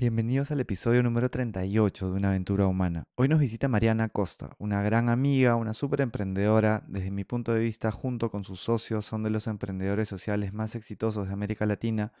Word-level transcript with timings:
Bienvenidos 0.00 0.50
al 0.50 0.60
episodio 0.60 1.02
número 1.02 1.28
38 1.28 2.10
de 2.10 2.16
Una 2.16 2.28
aventura 2.28 2.66
humana. 2.66 3.04
Hoy 3.16 3.28
nos 3.28 3.38
visita 3.38 3.68
Mariana 3.68 4.08
Costa, 4.08 4.56
una 4.58 4.80
gran 4.80 5.10
amiga, 5.10 5.56
una 5.56 5.74
súper 5.74 6.00
emprendedora. 6.00 6.84
Desde 6.88 7.10
mi 7.10 7.24
punto 7.24 7.52
de 7.52 7.60
vista, 7.60 7.90
junto 7.90 8.30
con 8.30 8.42
sus 8.42 8.60
socios, 8.60 9.04
son 9.04 9.22
de 9.24 9.28
los 9.28 9.46
emprendedores 9.46 10.08
sociales 10.08 10.54
más 10.54 10.74
exitosos 10.74 11.26
de 11.26 11.34
América 11.34 11.66
Latina, 11.66 12.14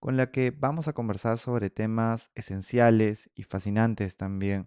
con 0.00 0.16
la 0.16 0.32
que 0.32 0.50
vamos 0.50 0.88
a 0.88 0.92
conversar 0.92 1.38
sobre 1.38 1.70
temas 1.70 2.32
esenciales 2.34 3.30
y 3.36 3.44
fascinantes 3.44 4.16
también, 4.16 4.66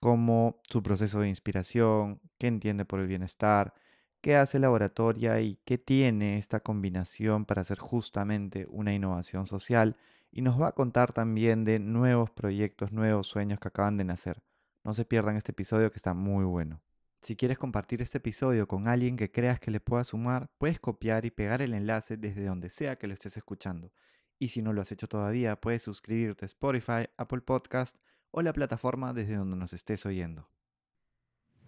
como 0.00 0.60
su 0.68 0.82
proceso 0.82 1.20
de 1.20 1.28
inspiración, 1.28 2.20
qué 2.36 2.48
entiende 2.48 2.84
por 2.84 2.98
el 2.98 3.06
bienestar, 3.06 3.74
qué 4.20 4.34
hace 4.34 4.58
Laboratoria 4.58 5.40
y 5.40 5.60
qué 5.64 5.78
tiene 5.78 6.38
esta 6.38 6.58
combinación 6.58 7.44
para 7.44 7.60
hacer 7.60 7.78
justamente 7.78 8.66
una 8.68 8.92
innovación 8.92 9.46
social 9.46 9.96
y 10.32 10.40
nos 10.40 10.60
va 10.60 10.68
a 10.68 10.72
contar 10.72 11.12
también 11.12 11.64
de 11.64 11.78
nuevos 11.78 12.30
proyectos, 12.30 12.90
nuevos 12.90 13.28
sueños 13.28 13.60
que 13.60 13.68
acaban 13.68 13.98
de 13.98 14.04
nacer. 14.04 14.42
No 14.82 14.94
se 14.94 15.04
pierdan 15.04 15.36
este 15.36 15.52
episodio 15.52 15.90
que 15.90 15.98
está 15.98 16.14
muy 16.14 16.44
bueno. 16.44 16.82
Si 17.20 17.36
quieres 17.36 17.58
compartir 17.58 18.02
este 18.02 18.18
episodio 18.18 18.66
con 18.66 18.88
alguien 18.88 19.16
que 19.16 19.30
creas 19.30 19.60
que 19.60 19.70
le 19.70 19.78
pueda 19.78 20.02
sumar, 20.02 20.50
puedes 20.58 20.80
copiar 20.80 21.24
y 21.26 21.30
pegar 21.30 21.62
el 21.62 21.74
enlace 21.74 22.16
desde 22.16 22.46
donde 22.46 22.70
sea 22.70 22.96
que 22.96 23.06
lo 23.06 23.14
estés 23.14 23.36
escuchando. 23.36 23.92
Y 24.38 24.48
si 24.48 24.62
no 24.62 24.72
lo 24.72 24.80
has 24.80 24.90
hecho 24.90 25.06
todavía, 25.06 25.60
puedes 25.60 25.82
suscribirte 25.82 26.44
a 26.44 26.46
Spotify, 26.46 27.06
Apple 27.16 27.42
Podcast 27.42 27.96
o 28.32 28.42
la 28.42 28.52
plataforma 28.52 29.12
desde 29.12 29.36
donde 29.36 29.56
nos 29.56 29.72
estés 29.74 30.04
oyendo. 30.06 30.48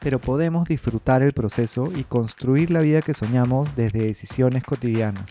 pero 0.00 0.18
podemos 0.18 0.66
disfrutar 0.68 1.22
el 1.22 1.32
proceso 1.32 1.84
y 1.94 2.04
construir 2.04 2.70
la 2.70 2.80
vida 2.80 3.02
que 3.02 3.14
soñamos 3.14 3.76
desde 3.76 4.04
decisiones 4.04 4.64
cotidianas. 4.64 5.24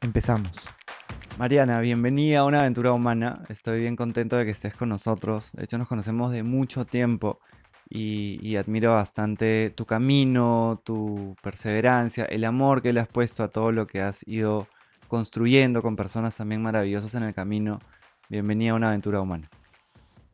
Empezamos. 0.00 0.52
Mariana, 1.38 1.80
bienvenida 1.80 2.40
a 2.40 2.44
una 2.44 2.60
aventura 2.60 2.92
humana. 2.92 3.42
Estoy 3.48 3.80
bien 3.80 3.96
contento 3.96 4.36
de 4.36 4.44
que 4.44 4.50
estés 4.50 4.76
con 4.76 4.90
nosotros. 4.90 5.52
De 5.52 5.64
hecho, 5.64 5.78
nos 5.78 5.88
conocemos 5.88 6.30
de 6.30 6.42
mucho 6.42 6.84
tiempo 6.84 7.40
y, 7.88 8.56
admiro 8.56 8.92
bastante 8.92 9.70
tu 9.70 9.84
camino, 9.84 10.80
tu 10.84 11.36
perseverancia, 11.42 12.24
el 12.24 12.44
amor 12.44 12.80
que 12.80 12.92
le 12.92 13.00
has 13.00 13.08
puesto 13.08 13.42
a 13.42 13.48
todo 13.48 13.72
lo 13.72 13.86
que 13.86 14.00
has 14.00 14.26
ido 14.26 14.66
construyendo 15.08 15.82
con 15.82 15.96
personas 15.96 16.36
también 16.36 16.62
maravillosas 16.62 17.14
en 17.14 17.24
el 17.24 17.34
camino. 17.34 17.80
Bienvenida 18.28 18.72
a 18.72 18.76
una 18.76 18.88
aventura 18.88 19.20
humana. 19.20 19.50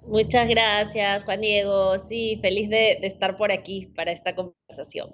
Muchas 0.02 0.48
gracias, 0.48 1.24
Juan 1.24 1.41
Diego. 1.41 1.98
Sí, 1.98 2.38
feliz 2.41 2.70
de, 2.70 2.98
estar 3.02 3.36
por 3.36 3.52
aquí 3.52 3.92
para 3.94 4.12
esta 4.12 4.34
conversación. 4.34 5.10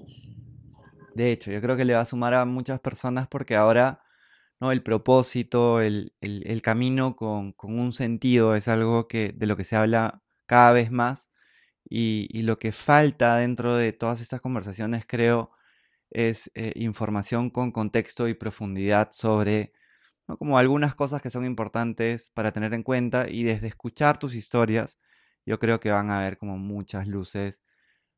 De 1.15 1.33
hecho, 1.33 1.51
yo 1.51 1.61
creo 1.61 1.77
que 1.77 1.85
le 1.85 1.95
va 1.95 2.01
a 2.01 2.07
sumar 2.07 2.35
a 2.35 2.45
muchas 2.45 2.81
personas 2.81 3.29
porque 3.29 3.55
ahora 3.55 4.03
¿no? 4.61 4.73
el 4.73 4.83
propósito, 4.83 5.81
el, 5.81 6.13
camino 6.63 7.17
con, 7.17 7.55
un 7.63 7.93
sentido 7.93 8.55
es 8.55 8.69
algo 8.69 9.09
que, 9.09 9.33
de 9.33 9.47
lo 9.47 9.57
que 9.57 9.65
se 9.65 9.77
habla 9.77 10.23
cada 10.47 10.73
vez 10.73 10.91
más 10.91 11.33
y, 11.89 12.43
lo 12.43 12.57
que 12.57 12.73
falta 12.73 13.37
dentro 13.37 13.77
de 13.77 13.93
todas 13.93 14.21
esas 14.21 14.41
conversaciones 14.41 15.05
creo 15.07 15.51
es 16.11 16.51
eh, 16.55 16.73
información 16.77 17.51
con 17.51 17.73
contexto 17.73 18.29
y 18.29 18.35
profundidad 18.35 19.11
sobre 19.13 19.73
como 20.39 20.59
algunas 20.59 20.95
cosas 20.95 21.23
que 21.23 21.31
son 21.31 21.45
importantes 21.45 22.31
para 22.35 22.53
tener 22.53 22.75
en 22.75 22.83
cuenta 22.83 23.29
y 23.29 23.45
desde 23.45 23.69
escuchar 23.69 24.19
tus 24.19 24.35
historias, 24.35 24.99
yo 25.47 25.59
creo 25.59 25.81
que 25.81 25.91
van 25.91 26.11
a 26.11 26.21
haber 26.21 26.39
como 26.39 26.59
muchas 26.59 27.07
luces 27.07 27.63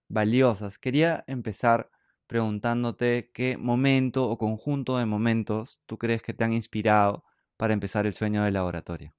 valiosas. 0.08 0.78
Quería 0.78 1.24
empezar 1.26 1.90
preguntándote 2.26 3.30
qué 3.34 3.56
momento 3.56 4.28
o 4.28 4.38
conjunto 4.38 4.98
de 4.98 5.06
momentos 5.06 5.82
tú 5.86 5.98
crees 5.98 6.22
que 6.22 6.34
te 6.34 6.44
han 6.44 6.52
inspirado 6.52 7.24
para 7.56 7.74
empezar 7.74 8.06
el 8.06 8.14
sueño 8.14 8.44
del 8.44 8.54
laboratorio. 8.54 9.14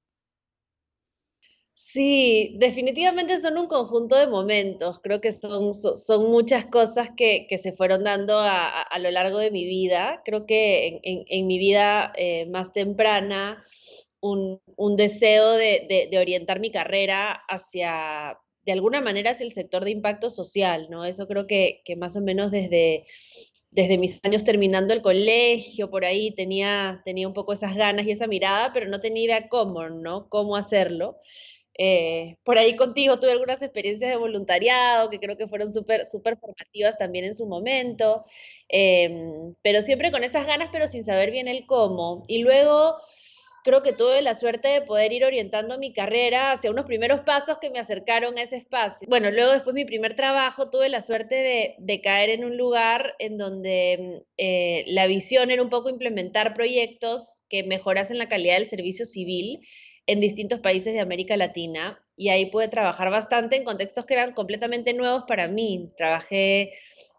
Sí, 1.80 2.56
definitivamente 2.58 3.40
son 3.40 3.56
un 3.60 3.68
conjunto 3.68 4.16
de 4.16 4.26
momentos. 4.26 5.00
Creo 5.00 5.22
que 5.22 5.32
son, 5.32 5.76
son, 5.76 6.32
muchas 6.32 6.66
cosas 6.66 7.12
que, 7.16 7.46
se 7.60 7.72
fueron 7.72 8.04
dando 8.04 8.40
a, 8.40 8.98
lo 9.00 9.12
largo 9.12 9.38
de 9.38 9.52
mi 9.52 9.64
vida. 9.64 10.24
Creo 10.26 10.48
que 10.48 11.00
en, 11.04 11.46
mi 11.46 11.60
vida 11.60 12.14
eh, 12.18 12.48
más 12.48 12.74
temprana, 12.74 13.64
un, 14.22 14.60
deseo 14.96 15.52
de, 15.54 16.10
orientar 16.20 16.60
mi 16.60 16.72
carrera 16.72 17.32
hacia, 17.48 18.40
de 18.66 18.72
alguna 18.72 19.00
manera, 19.00 19.32
hacia 19.32 19.46
el 19.46 19.52
sector 19.52 19.86
de 19.86 19.92
impacto 19.92 20.32
social, 20.32 20.88
¿no? 20.90 21.06
Eso 21.06 21.28
creo 21.28 21.46
que, 21.46 21.84
más 21.96 22.16
o 22.16 22.22
menos 22.22 22.50
desde, 22.50 23.06
desde 23.70 24.00
mis 24.00 24.20
años 24.24 24.44
terminando 24.44 24.96
el 24.96 25.04
colegio, 25.04 25.92
por 25.92 26.06
ahí 26.06 26.32
tenía, 26.32 27.04
tenía 27.06 27.28
un 27.28 27.36
poco 27.36 27.54
esas 27.54 27.76
ganas 27.76 28.08
y 28.08 28.12
esa 28.12 28.26
mirada, 28.26 28.74
pero 28.74 28.88
no 28.88 29.00
tenía 29.00 29.26
idea 29.26 29.48
cómo, 29.48 29.90
¿no? 29.90 30.28
Cómo 30.30 30.56
hacerlo. 30.56 31.20
Eh, 31.78 32.38
por 32.44 32.58
ahí 32.58 32.76
contigo 32.76 33.20
tuve 33.20 33.32
algunas 33.32 33.62
experiencias 33.62 34.10
de 34.12 34.18
voluntariado 34.18 35.10
que 35.10 35.20
creo 35.20 35.38
que 35.38 35.48
fueron 35.48 35.72
súper 35.72 36.06
super 36.08 36.38
formativas 36.38 36.98
también 36.98 37.26
en 37.26 37.36
su 37.36 37.48
momento, 37.48 38.24
em, 38.70 39.54
pero 39.62 39.82
siempre 39.84 40.12
con 40.12 40.24
esas 40.24 40.48
ganas, 40.48 40.70
pero 40.72 40.88
sin 40.88 41.04
saber 41.04 41.32
bien 41.32 41.48
el 41.48 41.66
cómo. 41.68 42.26
Y 42.28 42.40
luego 42.44 42.96
creo 43.68 43.84
que 43.84 43.92
tuve 43.92 44.22
la 44.22 44.34
suerte 44.34 44.70
de 44.70 44.82
poder 44.82 45.12
ir 45.12 45.26
orientando 45.26 45.78
mi 45.78 45.92
carrera 45.92 46.54
hacia 46.54 46.72
unos 46.72 46.86
primeros 46.86 47.20
pasos 47.20 47.58
que 47.60 47.70
me 47.70 47.80
acercaron 47.80 48.38
a 48.38 48.44
ese 48.44 48.56
espacio. 48.56 49.10
Bueno, 49.10 49.30
luego 49.30 49.52
después 49.52 49.74
mi 49.74 49.84
primer 49.84 50.16
trabajo 50.16 50.70
tuve 50.70 50.88
la 50.88 51.02
suerte 51.02 51.76
de, 51.78 52.02
caer 52.02 52.30
en 52.30 52.46
un 52.46 52.56
lugar 52.56 53.16
en 53.20 53.38
donde 53.38 54.24
eh, 54.38 54.86
la 54.88 55.06
visión 55.08 55.52
era 55.52 55.62
un 55.62 55.70
poco 55.70 55.90
implementar 55.90 56.54
proyectos 56.54 57.44
que 57.50 57.64
mejorasen 57.64 58.18
la 58.18 58.30
calidad 58.30 58.56
del 58.56 58.68
servicio 58.68 59.06
civil 59.06 59.60
en 60.06 60.22
distintos 60.22 60.62
países 60.62 60.94
de 60.94 61.02
América 61.02 61.36
Latina 61.36 62.02
y 62.16 62.30
ahí 62.30 62.46
pude 62.46 62.70
trabajar 62.70 63.12
bastante 63.12 63.58
en 63.58 63.66
contextos 63.66 64.06
que 64.06 64.14
eran 64.14 64.34
completamente 64.34 64.94
nuevos 64.94 65.26
para 65.28 65.50
mí. 65.50 65.90
Trabajé 65.98 66.72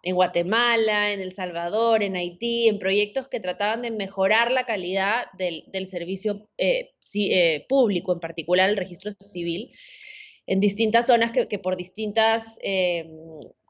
en 0.02 0.14
Guatemala, 0.14 1.12
en 1.12 1.20
El 1.20 1.32
Salvador, 1.32 2.02
en 2.02 2.16
Haití, 2.16 2.68
en 2.68 2.78
proyectos 2.78 3.28
que 3.28 3.40
trataban 3.40 3.82
de 3.82 3.90
mejorar 3.90 4.50
la 4.50 4.64
calidad 4.64 5.26
del, 5.36 5.86
servicio 5.86 6.48
eh, 6.56 6.92
eh, 7.14 7.66
público, 7.68 8.12
en 8.12 8.20
particular 8.20 8.68
el 8.70 8.76
registro 8.76 9.10
civil, 9.12 9.72
en 10.46 10.60
distintas 10.60 11.06
zonas 11.06 11.32
que, 11.32 11.58
por 11.58 11.76
distintas 11.76 12.58
eh, 12.62 13.08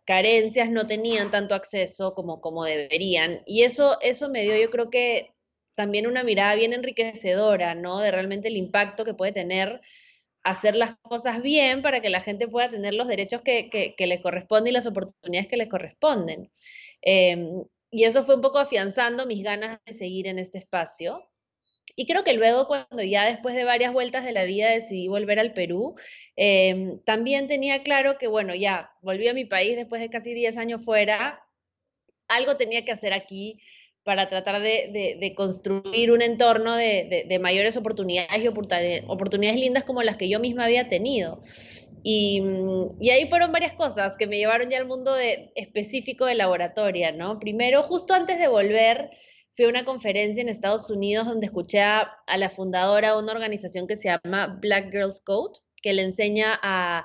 carencias 0.05 0.71
no 0.71 0.87
tenían 0.87 1.31
tanto 1.31 1.55
acceso 1.55 2.15
como, 2.15 2.41
como 2.41 2.65
deberían. 2.65 3.43
Y 3.47 3.63
eso, 3.63 3.99
eso 4.01 4.29
me 4.29 4.43
dio, 4.43 4.57
yo 4.57 4.71
creo 4.71 4.91
que 4.91 5.33
también 5.75 6.07
una 6.07 6.25
mirada 6.25 6.55
bien 6.57 6.73
enriquecedora, 6.73 7.75
¿no? 7.75 8.01
De 8.01 8.11
realmente 8.11 8.49
el 8.49 8.57
impacto 8.57 9.05
que 9.05 9.15
puede 9.15 9.33
tener 9.33 9.81
hacer 10.43 10.75
las 10.77 10.95
cosas 11.03 11.43
bien 11.43 11.83
para 11.83 12.01
que 12.01 12.11
la 12.11 12.21
gente 12.21 12.49
pueda 12.49 12.71
tener 12.71 12.95
los 12.95 13.09
derechos 13.09 13.43
que, 13.43 13.69
que, 13.71 14.07
le 14.07 14.21
corresponden 14.21 14.71
y 14.71 14.75
las 14.75 14.87
oportunidades 14.87 15.49
que 15.49 15.57
le 15.57 15.69
corresponden. 15.69 16.51
Em, 17.03 17.65
y 17.91 18.05
eso 18.05 18.25
fue 18.25 18.37
un 18.37 18.41
poco 18.41 18.59
afianzando 18.59 19.27
mis 19.27 19.43
ganas 19.43 19.79
de 19.87 19.93
seguir 19.95 20.27
en 20.27 20.39
este 20.39 20.59
espacio. 20.59 21.23
Y 21.97 22.07
creo 22.07 22.23
que 22.23 22.35
luego, 22.35 22.67
cuando 22.67 23.03
ya 23.03 23.25
después 23.25 23.55
de 23.55 23.65
varias 23.65 23.93
vueltas 23.93 24.25
de 24.25 24.33
la 24.33 24.45
vida 24.45 24.71
decidí 24.71 25.09
volver 25.09 25.39
al 25.41 25.53
Perú, 25.53 25.95
em, 26.37 27.01
también 27.05 27.49
tenía 27.49 27.83
claro 27.83 28.19
que, 28.19 28.29
bueno, 28.29 28.55
ya 28.55 28.91
volví 29.03 29.27
a 29.29 29.35
mi 29.35 29.45
país 29.45 29.77
después 29.77 30.01
de 30.01 30.11
casi 30.11 30.35
10 30.35 30.57
años 30.59 30.85
fuera, 30.85 31.43
algo 32.29 32.57
tenía 32.57 32.85
que 32.85 32.93
hacer 32.93 33.13
aquí 33.13 33.61
para 34.09 34.31
tratar 34.31 34.63
de, 34.63 35.35
construir 35.37 36.13
un 36.13 36.23
entorno 36.23 36.75
de, 36.75 37.39
mayores 37.43 37.77
oportunidades 37.77 38.43
y 38.43 38.49
oportunidades 38.49 39.61
lindas 39.61 39.85
como 39.85 40.03
las 40.03 40.17
que 40.17 40.31
yo 40.31 40.41
misma 40.41 40.65
había 40.65 40.89
tenido. 40.89 41.43
Y, 42.03 42.41
ahí 43.11 43.29
fueron 43.29 43.53
varias 43.53 43.75
cosas 43.75 44.17
que 44.17 44.27
me 44.27 44.39
llevaron 44.39 44.71
ya 44.71 44.79
al 44.79 44.87
mundo 44.87 45.15
específico 45.55 46.25
de 46.25 46.37
laboratoria, 46.37 47.13
¿no? 47.13 47.39
Primero, 47.39 47.83
justo 47.83 48.15
antes 48.15 48.39
de 48.39 48.49
volver, 48.49 49.11
fui 49.55 49.67
a 49.67 49.69
una 49.69 49.85
conferencia 49.85 50.41
en 50.41 50.49
Estados 50.49 50.91
Unidos 50.91 51.27
donde 51.27 51.45
escuché 51.45 51.83
a, 51.83 52.11
la 52.35 52.49
fundadora 52.49 53.13
de 53.13 53.23
una 53.23 53.33
organización 53.33 53.87
que 53.87 53.97
se 53.97 54.09
llama 54.09 54.59
Black 54.59 54.91
Girls 54.91 55.21
Code, 55.21 55.59
que 55.83 55.93
le 55.93 56.01
enseña 56.01 56.59
a 56.63 57.05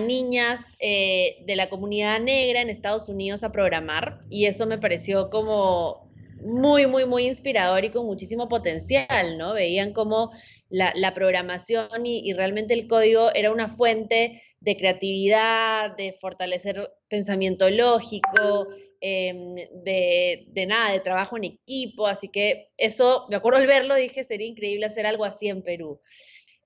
niñas 0.00 0.76
eh, 0.80 1.36
de 1.46 1.54
la 1.54 1.68
comunidad 1.68 2.18
negra 2.18 2.62
en 2.62 2.68
Estados 2.68 3.08
Unidos 3.08 3.44
a 3.44 3.52
programar 3.52 4.18
y 4.28 4.46
eso 4.46 4.66
me 4.66 4.78
pareció 4.78 5.30
como 5.30 6.05
muy, 6.42 6.86
muy, 6.86 7.04
muy 7.06 7.26
inspirador 7.26 7.84
y 7.84 7.90
con 7.90 8.06
muchísimo 8.06 8.48
potencial, 8.48 9.38
¿no? 9.38 9.54
Veían 9.54 9.92
cómo 9.92 10.30
la, 10.68 11.14
programación 11.14 12.04
y, 12.04 12.32
realmente 12.32 12.74
el 12.74 12.86
código 12.86 13.32
era 13.34 13.50
una 13.50 13.68
fuente 13.68 14.42
de 14.60 14.76
creatividad, 14.76 15.96
de 15.96 16.12
fortalecer 16.12 16.90
pensamiento 17.08 17.70
lógico, 17.70 18.66
em, 19.00 19.54
de, 19.54 20.46
de, 20.48 20.66
nada, 20.66 20.92
de 20.92 21.00
trabajo 21.00 21.36
en 21.36 21.44
equipo, 21.44 22.06
así 22.06 22.28
que 22.28 22.68
eso, 22.76 23.26
me 23.28 23.36
acuerdo 23.36 23.58
al 23.58 23.66
verlo, 23.66 23.94
dije, 23.94 24.24
sería 24.24 24.46
increíble 24.46 24.86
hacer 24.86 25.06
algo 25.06 25.24
así 25.24 25.48
en 25.48 25.62
Perú. 25.62 26.00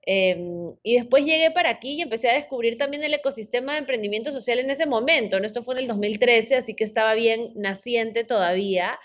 Em, 0.03 0.75
y 0.81 0.95
después 0.95 1.23
llegué 1.25 1.51
para 1.51 1.69
aquí 1.69 1.93
y 1.93 2.01
empecé 2.01 2.29
a 2.29 2.33
descubrir 2.33 2.77
también 2.77 3.03
el 3.03 3.13
ecosistema 3.13 3.73
de 3.73 3.79
emprendimiento 3.79 4.31
social 4.31 4.57
en 4.59 4.71
ese 4.71 4.85
momento. 4.87 5.39
¿no? 5.39 5.45
Esto 5.45 5.63
fue 5.63 5.75
en 5.75 5.81
el 5.81 5.87
2013, 5.87 6.55
así 6.55 6.75
que 6.75 6.83
estaba 6.83 7.13
bien 7.13 7.51
naciente 7.55 8.23
todavía, 8.23 8.99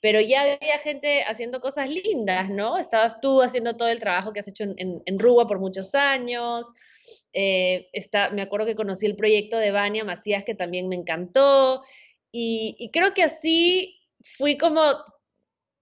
pero 0.00 0.20
ya 0.20 0.42
había 0.42 0.78
gente 0.78 1.22
haciendo 1.24 1.60
cosas 1.60 1.90
lindas, 1.90 2.48
¿no? 2.50 2.78
Estabas 2.78 3.20
tú 3.20 3.42
haciendo 3.42 3.76
todo 3.76 3.88
el 3.88 3.98
trabajo 3.98 4.32
que 4.32 4.40
has 4.40 4.48
hecho 4.48 4.64
en, 4.64 5.02
en, 5.04 5.18
Ruba 5.18 5.46
por 5.46 5.58
muchos 5.58 5.94
años. 5.94 6.66
Eh, 7.32 7.90
me 8.32 8.42
acuerdo 8.42 8.66
que 8.66 8.74
conocí 8.74 9.06
el 9.06 9.16
proyecto 9.16 9.56
de 9.58 9.70
Vania 9.70 10.04
Macías, 10.04 10.44
que 10.44 10.54
también 10.54 10.88
me 10.88 10.96
encantó. 10.96 11.82
Y, 12.32 12.90
creo 12.92 13.14
que 13.14 13.22
así 13.22 13.98
fui 14.22 14.56
como 14.56 14.80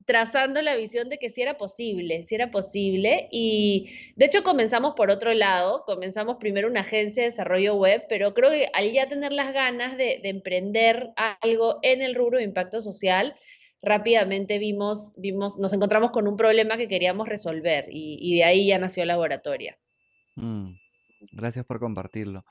trazando 0.06 0.62
la 0.62 0.74
visión 0.74 1.10
de 1.10 1.18
que 1.18 1.28
sí 1.28 1.42
era 1.42 1.58
posible, 1.58 2.22
sí 2.22 2.34
era 2.34 2.50
posible. 2.50 3.28
Y 3.30 3.90
de 4.16 4.26
hecho 4.26 4.42
comenzamos 4.42 4.94
por 4.94 5.10
otro 5.10 5.34
lado, 5.34 5.84
comenzamos 5.84 6.38
primero 6.38 6.68
una 6.68 6.80
agencia 6.80 7.22
de 7.22 7.28
desarrollo 7.28 7.74
web, 7.74 8.06
pero 8.08 8.32
creo 8.32 8.50
que 8.50 8.70
al 8.72 8.90
ya 8.90 9.08
tener 9.08 9.32
las 9.32 9.52
ganas 9.52 9.98
de, 9.98 10.20
emprender 10.24 11.10
algo 11.16 11.78
en 11.82 12.00
el 12.00 12.14
rubro 12.14 12.38
de 12.38 12.44
impacto 12.44 12.80
social, 12.80 13.34
rápidamente 13.82 14.58
vimos, 14.58 15.14
vimos, 15.16 15.58
nos 15.58 15.72
encontramos 15.72 16.10
con 16.10 16.26
un 16.26 16.36
problema 16.36 16.76
que 16.76 16.88
queríamos 16.88 17.28
resolver 17.28 17.86
y, 17.90 18.36
de 18.36 18.44
ahí 18.44 18.66
ya 18.68 18.78
nació 18.78 19.04
Laboratoria. 19.04 19.78
Mm, 20.36 20.72
gracias 21.32 21.64
por 21.64 21.78
compartirlo. 21.78 22.44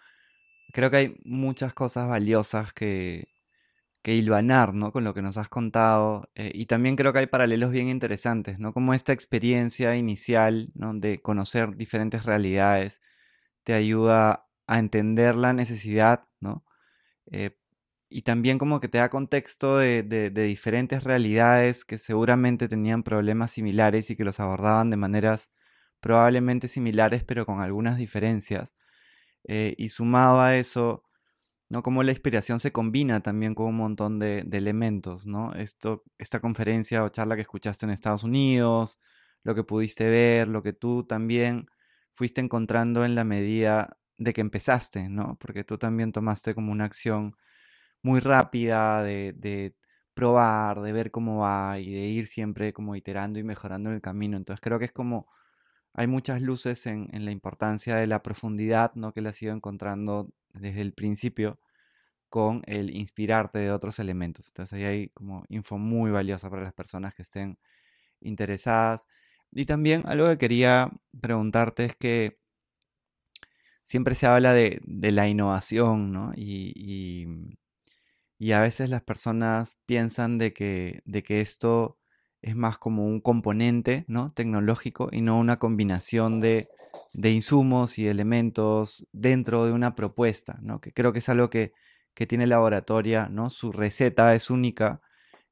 Creo 0.74 0.92
que 0.92 0.98
hay 0.98 1.16
muchas 1.24 1.74
cosas 1.74 2.10
valiosas 2.10 2.74
que, 2.74 3.28
que 4.02 4.22
¿no? 4.22 4.92
Con 4.92 5.04
lo 5.04 5.14
que 5.14 5.22
nos 5.22 5.38
has 5.38 5.50
contado. 5.50 6.30
Eh, 6.36 6.52
y 6.54 6.66
también 6.66 6.96
creo 6.96 7.14
que 7.14 7.20
hay 7.20 7.28
paralelos 7.28 7.72
bien 7.72 7.90
interesantes, 7.90 8.60
¿no? 8.60 8.74
Como 8.74 8.94
esta 8.94 9.14
experiencia 9.14 9.96
inicial, 9.96 10.70
¿no? 10.76 10.94
De 10.94 11.22
conocer 11.22 11.76
diferentes 11.76 12.26
realidades 12.26 13.02
te 13.64 13.74
ayuda 13.74 14.48
a 14.66 14.80
entender 14.80 15.36
la 15.36 15.52
necesidad, 15.52 16.24
¿no? 16.40 16.64
Eh, 17.32 17.58
y 18.10 18.22
también 18.22 18.58
como 18.58 18.80
que 18.80 18.88
te 18.88 19.00
da 19.00 19.10
contexto 19.10 19.78
de, 19.78 20.32
diferentes 20.32 21.04
realidades 21.04 21.86
que 21.86 21.98
seguramente 21.98 22.68
tenían 22.68 23.04
problemas 23.04 23.52
similares 23.52 24.10
y 24.10 24.16
que 24.16 24.24
los 24.24 24.40
abordaban 24.40 24.90
de 24.90 24.98
maneras 24.98 25.52
probablemente 26.00 26.68
similares, 26.68 27.24
pero 27.24 27.46
con 27.46 27.62
algunas 27.62 27.98
diferencias. 27.98 28.78
Eh, 29.46 29.76
y 29.78 29.90
sumado 29.90 30.42
a 30.42 30.56
eso, 30.58 31.04
¿no? 31.70 31.84
Cómo 31.84 32.04
la 32.04 32.12
inspiración 32.12 32.60
se 32.60 32.72
combina 32.72 33.22
también 33.22 33.56
con 33.56 33.68
un 33.68 33.78
montón 33.78 34.20
de, 34.20 34.40
elementos, 34.52 35.28
¿no? 35.28 35.54
Esto, 35.56 36.04
esta 36.18 36.40
conferencia 36.42 37.04
o 37.04 37.10
charla 37.10 37.36
que 37.36 37.42
escuchaste 37.42 37.86
en 37.86 37.92
Estados 37.92 38.24
Unidos, 38.24 39.00
lo 39.44 39.56
que 39.56 39.64
pudiste 39.64 40.10
ver, 40.10 40.48
lo 40.48 40.64
que 40.64 40.74
tú 40.74 41.06
también 41.06 41.68
fuiste 42.14 42.42
encontrando 42.42 43.06
en 43.06 43.16
la 43.16 43.24
medida 43.24 43.98
de 44.18 44.34
que 44.34 44.42
empezaste, 44.42 45.10
¿no? 45.10 45.38
Porque 45.40 45.64
tú 45.64 45.78
también 45.78 46.12
tomaste 46.12 46.56
como 46.56 46.72
una 46.72 46.86
acción 46.86 47.36
muy 48.08 48.22
rápida 48.22 49.04
de, 49.04 49.76
probar, 50.14 50.82
de 50.82 50.94
ver 50.94 51.12
cómo 51.12 51.40
va 51.40 51.78
y 51.80 51.92
de 51.94 52.08
ir 52.08 52.28
siempre 52.28 52.74
como 52.74 52.96
iterando 52.96 53.38
y 53.40 53.44
mejorando 53.44 53.90
en 53.90 53.96
el 53.96 54.02
camino. 54.02 54.38
Entonces 54.38 54.62
creo 54.62 54.80
que 54.80 54.86
es 54.86 54.92
como 54.94 55.28
hay 55.94 56.08
muchas 56.08 56.42
luces 56.42 56.86
en, 56.88 57.10
la 57.26 57.32
importancia 57.32 57.96
de 57.96 58.08
la 58.08 58.24
profundidad, 58.24 58.94
¿no? 58.96 59.14
Que 59.14 59.22
le 59.22 59.30
has 59.30 59.42
ido 59.42 59.54
encontrando 59.54 60.30
desde 60.54 60.82
el 60.82 60.94
principio 60.94 61.60
con 62.30 62.64
el 62.68 62.96
inspirarte 62.96 63.60
de 63.60 63.72
otros 63.72 64.00
elementos. 64.00 64.48
Entonces 64.48 64.78
ahí 64.78 64.86
hay 64.86 65.10
como 65.10 65.46
info 65.50 65.78
muy 65.78 66.12
valiosa 66.12 66.50
para 66.50 66.64
las 66.64 66.74
personas 66.74 67.14
que 67.16 67.24
estén 67.24 67.58
interesadas. 68.22 69.08
Y 69.52 69.66
también 69.66 70.04
algo 70.06 70.28
que 70.30 70.38
quería 70.38 70.92
preguntarte 71.22 71.86
es 71.86 71.96
que 71.96 72.40
siempre 73.88 74.16
se 74.16 74.28
habla 74.28 74.54
de, 74.54 74.82
la 74.86 75.30
innovación, 75.30 76.12
¿no? 76.12 76.34
Y, 76.36 77.56
a 78.52 78.62
veces 78.62 78.90
las 78.90 79.02
personas 79.04 79.78
piensan 79.86 80.38
de 80.38 80.54
que, 80.54 81.02
de 81.06 81.24
que 81.24 81.42
esto 81.42 81.98
es 82.42 82.56
más 82.56 82.78
como 82.78 83.06
un 83.06 83.20
componente 83.20 84.06
¿no? 84.08 84.32
tecnológico 84.34 85.10
y 85.12 85.22
no 85.22 85.40
una 85.40 85.58
combinación 85.58 86.40
de, 86.40 86.70
insumos 87.14 88.00
y 88.00 88.08
elementos 88.08 89.08
dentro 89.12 89.66
de 89.66 89.72
una 89.72 89.96
propuesta, 89.96 90.60
¿no? 90.62 90.80
que 90.80 90.94
creo 90.94 91.14
que 91.14 91.20
es 91.20 91.30
algo 91.30 91.50
que, 91.50 91.74
tiene 92.28 92.48
Laboratoria, 92.48 93.28
¿no? 93.30 93.52
su 93.52 93.72
receta 93.72 94.34
es 94.34 94.50
única 94.50 95.02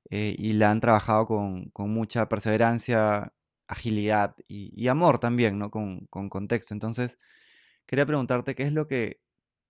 eh, 0.09 0.35
y 0.37 0.53
la 0.53 0.71
han 0.71 0.81
trabajado 0.81 1.27
con, 1.27 1.71
mucha 1.91 2.27
perseverancia, 2.27 3.33
agilidad 3.67 4.35
y, 4.47 4.87
amor 4.87 5.19
también, 5.19 5.59
¿no? 5.59 5.69
con, 5.69 6.07
con 6.07 6.29
contexto. 6.29 6.73
Entonces, 6.73 7.19
quería 7.85 8.05
preguntarte 8.07 8.55
qué 8.55 8.63
es 8.63 8.73
lo 8.73 8.87
que 8.87 9.19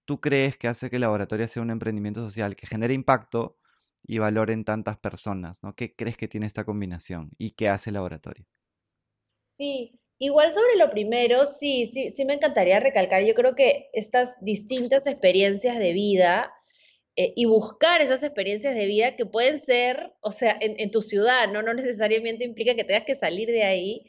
tú 0.06 0.22
crees 0.22 0.58
que 0.58 0.68
hace 0.68 0.90
que 0.90 1.00
Laboratoria 1.00 1.48
sea 1.48 1.64
un 1.64 1.72
emprendimiento 1.72 2.22
social 2.22 2.56
que 2.56 2.68
genere 2.68 2.94
impacto, 2.94 3.58
y 4.08 4.20
valor 4.20 4.52
en 4.52 4.66
tantas 4.66 4.98
personas, 4.98 5.64
¿no? 5.64 5.76
¿Qué 5.76 5.96
crees 5.96 6.18
que 6.18 6.28
tiene 6.28 6.46
esta 6.46 6.64
combinación 6.64 7.32
y 7.38 7.52
qué 7.52 7.70
hace 7.70 7.90
el 7.90 7.96
laboratorio? 7.96 8.46
Sí, 9.48 10.00
igual 10.20 10.52
sobre 10.54 10.78
lo 10.78 10.90
primero, 10.92 11.46
sí, 11.46 11.88
sí, 11.88 12.10
sí 12.10 12.26
me 12.26 12.34
encantaría 12.34 12.80
recalcar, 12.80 13.24
yo 13.24 13.34
creo 13.34 13.56
que 13.56 13.90
estas 13.94 14.44
distintas 14.44 15.08
experiencias 15.08 15.80
de 15.80 15.94
vida 15.94 16.52
eh, 17.16 17.34
y 17.36 17.46
buscar 17.46 18.02
esas 18.02 18.24
experiencias 18.24 18.76
de 18.76 18.86
vida 18.86 19.16
que 19.16 19.26
pueden 19.26 19.58
ser, 19.58 20.14
o 20.22 20.32
sea, 20.32 20.58
en, 20.60 20.92
tu 20.92 21.02
ciudad, 21.02 21.48
¿no? 21.52 21.62
No 21.62 21.74
necesariamente 21.74 22.44
implica 22.44 22.76
que 22.76 22.84
tengas 22.84 23.06
que 23.06 23.16
salir 23.16 23.48
de 23.48 23.64
ahí. 23.64 24.06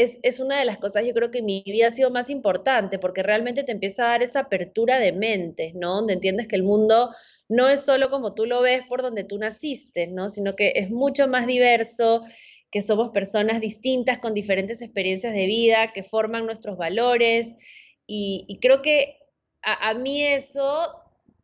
Es, 0.00 0.20
es, 0.22 0.38
una 0.38 0.60
de 0.60 0.64
las 0.64 0.78
cosas, 0.78 1.04
yo 1.04 1.12
creo 1.12 1.32
que 1.32 1.38
en 1.38 1.46
mi 1.46 1.62
vida 1.66 1.88
ha 1.88 1.90
sido 1.90 2.10
más 2.10 2.30
importante, 2.30 3.00
porque 3.00 3.24
realmente 3.24 3.64
te 3.64 3.72
empieza 3.72 4.04
a 4.04 4.08
dar 4.10 4.22
esa 4.22 4.40
apertura 4.40 4.98
de 4.98 5.12
mentes, 5.12 5.74
¿no? 5.74 5.96
Donde 5.96 6.12
entiendes 6.12 6.46
que 6.46 6.54
el 6.54 6.62
mundo 6.62 7.10
no 7.48 7.68
es 7.68 7.84
solo 7.84 8.10
como 8.10 8.34
tú 8.34 8.46
lo 8.46 8.60
ves 8.60 8.82
por 8.88 9.02
donde 9.02 9.24
tú 9.24 9.38
naciste, 9.38 10.06
¿no? 10.06 10.28
Sino 10.28 10.54
que 10.54 10.72
es 10.76 10.90
mucho 10.90 11.26
más 11.26 11.46
diverso, 11.46 12.22
que 12.70 12.82
somos 12.82 13.10
personas 13.10 13.60
distintas 13.60 14.18
con 14.18 14.34
diferentes 14.34 14.82
experiencias 14.82 15.32
de 15.32 15.46
vida, 15.46 15.92
que 15.92 16.02
forman 16.02 16.46
nuestros 16.46 16.76
valores. 16.76 17.56
Y, 18.06 18.58
creo 18.60 18.82
que 18.82 19.16
a, 19.62 19.94
mí 19.94 20.22
eso, 20.22 20.92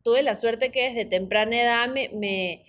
tuve 0.02 0.22
la 0.22 0.34
suerte 0.34 0.70
que 0.70 0.90
desde 0.90 1.04
temprana 1.06 1.60
edad 1.60 1.88
me, 1.88 2.64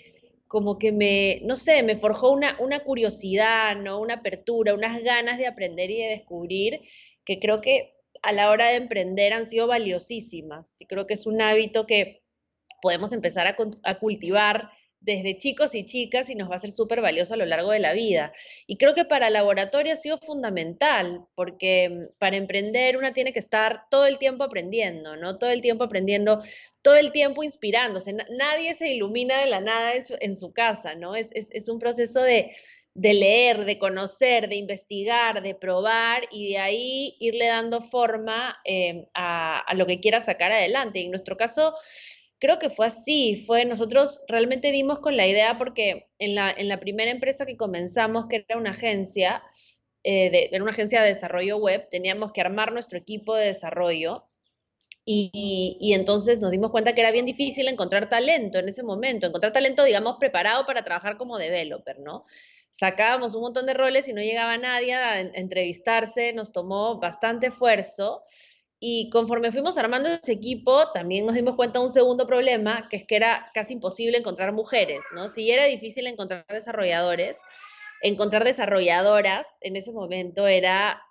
como 0.56 0.80
que 0.80 0.94
me, 0.94 1.42
no 1.44 1.58
sé, 1.58 1.84
me 1.84 1.98
forjó 1.98 2.32
una, 2.32 2.56
una 2.62 2.80
curiosidad, 2.80 3.76
¿no? 3.76 4.00
Una 4.00 4.14
apertura, 4.14 4.74
unas 4.74 5.04
ganas 5.04 5.38
de 5.38 5.48
aprender 5.48 5.92
y 5.92 5.98
de 5.98 6.08
descubrir, 6.12 6.80
que 7.26 7.42
creo 7.42 7.60
que 7.60 7.98
a 8.22 8.32
la 8.32 8.50
hora 8.50 8.70
de 8.70 8.78
emprender 8.78 9.34
han 9.34 9.48
sido 9.48 9.68
valiosísimas. 9.68 10.78
Y 10.80 10.86
creo 10.86 11.08
que 11.08 11.16
es 11.16 11.26
un 11.26 11.42
hábito 11.42 11.86
que 11.86 12.24
podemos 12.82 13.12
empezar 13.12 13.48
a, 13.48 14.00
cultivar 14.00 14.72
desde 15.06 15.38
chicos 15.38 15.76
y 15.76 15.86
chicas 15.86 16.30
y 16.30 16.36
nos 16.36 16.50
va 16.50 16.56
a 16.56 16.60
ser 16.60 16.72
súper 16.72 17.00
valioso 17.00 17.36
a 17.36 17.38
lo 17.38 17.46
largo 17.46 17.72
de 17.72 17.80
la 17.80 17.94
vida. 17.94 18.34
Y 18.66 18.78
creo 18.78 18.96
que 18.96 19.06
para 19.06 19.30
laboratorio 19.30 19.94
ha 19.94 19.98
sido 19.98 20.18
fundamental, 20.18 21.26
porque 21.36 21.90
mm, 21.90 22.18
para 22.18 22.38
emprender 22.38 22.98
una 22.98 23.14
tiene 23.14 23.32
que 23.32 23.40
estar 23.40 23.84
todo 23.90 24.08
el 24.08 24.18
tiempo 24.18 24.44
aprendiendo, 24.44 25.16
¿no? 25.16 25.38
Todo 25.38 25.52
el 25.52 25.62
tiempo 25.62 25.84
aprendiendo, 25.84 26.40
todo 26.82 26.96
el 26.96 27.12
tiempo 27.12 27.44
inspirándose. 27.44 28.14
nadie 28.14 28.74
se 28.74 28.90
ilumina 28.90 29.40
de 29.40 29.48
la 29.48 29.62
nada 29.62 29.94
en 29.94 30.36
su, 30.36 30.52
casa, 30.54 30.96
¿no? 30.96 31.16
Es, 31.16 31.30
un 31.70 31.80
proceso 31.80 32.22
de, 32.22 32.52
leer, 32.96 33.66
de 33.66 33.78
conocer, 33.78 34.48
de 34.50 34.56
investigar, 34.56 35.42
de 35.44 35.54
probar 35.56 36.24
y 36.32 36.54
de 36.54 36.58
ahí 36.58 37.16
irle 37.20 37.48
dando 37.48 37.82
forma 37.82 38.58
eh, 38.64 39.08
a, 39.14 39.60
a 39.60 39.74
lo 39.74 39.86
que 39.86 40.00
quiera 40.00 40.22
sacar 40.22 40.52
adelante. 40.52 41.00
Y 41.00 41.06
en 41.06 41.12
nuestro 41.12 41.38
caso 41.38 41.74
creo 42.40 42.60
que 42.60 42.70
fue 42.70 42.88
así, 42.88 43.36
fue 43.46 43.66
nosotros 43.66 44.22
realmente 44.28 44.72
dimos 44.72 45.00
con 45.00 45.18
la 45.18 45.28
idea 45.28 45.58
porque 45.58 46.08
en 46.20 46.36
la, 46.36 46.52
en 46.52 46.68
la 46.68 46.80
primera 46.80 47.12
empresa 47.12 47.46
que 47.46 47.58
comenzamos, 47.58 48.28
que 48.28 48.46
era 48.48 48.60
una 48.60 48.72
agencia, 48.72 49.44
eh, 50.04 50.30
de, 50.30 50.50
era 50.52 50.64
una 50.64 50.72
agencia 50.72 51.02
de 51.02 51.10
desarrollo 51.10 51.58
web, 51.58 51.88
teníamos 51.90 52.32
que 52.32 52.42
armar 52.42 52.72
nuestro 52.72 52.98
equipo 52.98 53.36
de 53.36 53.48
desarrollo 53.48 54.28
y, 55.06 55.78
y, 55.80 55.94
entonces 55.94 56.40
nos 56.40 56.50
dimos 56.50 56.72
cuenta 56.72 56.96
que 56.96 57.02
era 57.02 57.12
bien 57.12 57.26
difícil 57.26 57.68
encontrar 57.68 58.10
talento 58.10 58.58
en 58.58 58.70
ese 58.70 58.82
momento, 58.82 59.28
encontrar 59.28 59.54
talento, 59.54 59.84
digamos, 59.84 60.18
preparado 60.20 60.66
para 60.66 60.84
trabajar 60.84 61.18
como 61.18 61.38
developer, 61.38 62.00
¿no? 62.00 62.26
Sacábamos 62.72 63.36
un 63.36 63.42
montón 63.42 63.68
de 63.68 63.74
roles 63.74 64.10
y 64.10 64.14
no 64.14 64.20
llegaba 64.22 64.58
nadie 64.58 64.96
a 64.96 65.22
entrevistarse, 65.22 66.34
nos 66.34 66.52
tomó 66.52 67.00
bastante 67.00 67.48
esfuerzo. 67.48 68.24
Y 68.80 69.10
conforme 69.10 69.52
fuimos 69.52 69.78
armando 69.78 70.10
ese 70.10 70.34
equipo, 70.34 70.92
también 70.92 71.26
nos 71.26 71.36
dimos 71.36 71.56
cuenta 71.56 71.80
de 71.80 71.86
un 71.86 71.90
segundo 71.90 72.28
problema, 72.28 72.88
que 72.90 72.98
es 72.98 73.06
que 73.06 73.16
era 73.16 73.50
casi 73.54 73.74
imposible 73.74 74.18
encontrar 74.18 74.54
mujeres, 74.54 75.00
¿no? 75.14 75.30
Si 75.30 75.50
era 75.50 75.66
difícil 75.66 76.08
encontrar 76.08 76.46
desarrolladores, 76.50 77.40
encontrar 78.02 78.44
desarrolladoras 78.44 79.58
en 79.62 79.76
ese 79.76 79.92
momento 79.92 80.48
era 80.48 81.02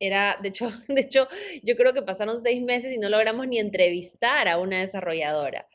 era, 0.00 0.38
de 0.42 0.48
hecho, 0.48 0.68
de 0.88 1.02
hecho, 1.02 1.28
yo 1.62 1.76
creo 1.76 1.92
que 1.92 2.02
pasaron 2.02 2.40
seis 2.40 2.62
meses 2.62 2.92
y 2.92 2.98
no 2.98 3.08
logramos 3.08 3.46
ni 3.46 3.58
entrevistar 3.58 4.48
a 4.48 4.58
una 4.58 4.80
desarrolladora. 4.80 5.68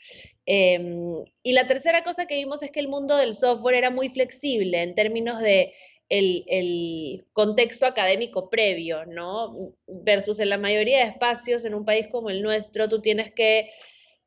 Em, 0.45 1.23
y 1.43 1.53
la 1.53 1.67
tercera 1.67 2.03
cosa 2.03 2.25
que 2.25 2.35
vimos 2.35 2.61
es 2.63 2.71
que 2.71 2.79
el 2.79 2.87
mundo 2.87 3.15
del 3.17 3.35
software 3.35 3.75
era 3.75 3.91
muy 3.91 4.09
flexible 4.09 4.81
en 4.81 4.95
términos 4.95 5.39
de 5.39 5.73
el, 6.09 7.25
contexto 7.33 7.85
académico 7.85 8.49
previo, 8.49 9.05
¿no? 9.05 9.75
Versus 9.87 10.39
en 10.39 10.49
la 10.49 10.57
mayoría 10.57 10.99
de 10.99 11.11
espacios 11.11 11.65
en 11.65 11.75
un 11.75 11.85
país 11.85 12.07
como 12.11 12.29
el 12.29 12.41
nuestro, 12.41 12.89
tú 12.89 13.01
tienes 13.01 13.31
que 13.31 13.69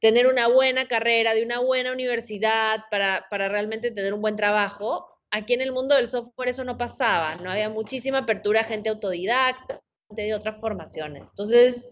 tener 0.01 0.27
una 0.27 0.49
buena 0.49 0.87
carrera 0.87 1.35
de 1.35 1.43
una 1.43 1.61
buena 1.61 1.93
universidad 1.93 2.85
para, 2.91 3.27
para 3.31 3.49
realmente 3.49 3.91
tener 3.91 4.15
un 4.15 4.21
buen 4.21 4.37
trabajo. 4.37 5.07
Aquí 5.31 5.55
en 5.55 5.61
el 5.61 5.73
mundo 5.73 5.95
del 5.95 6.09
software 6.09 6.49
eso 6.49 6.65
no 6.65 6.79
pasaba, 6.79 7.37
no 7.37 7.51
había 7.51 7.69
muchísima 7.69 8.19
apertura 8.19 8.61
a 8.61 8.65
gente 8.65 8.89
autodidacta, 8.89 9.81
de 10.11 10.35
otras 10.35 10.59
formaciones. 10.61 11.29
Entonces, 11.31 11.91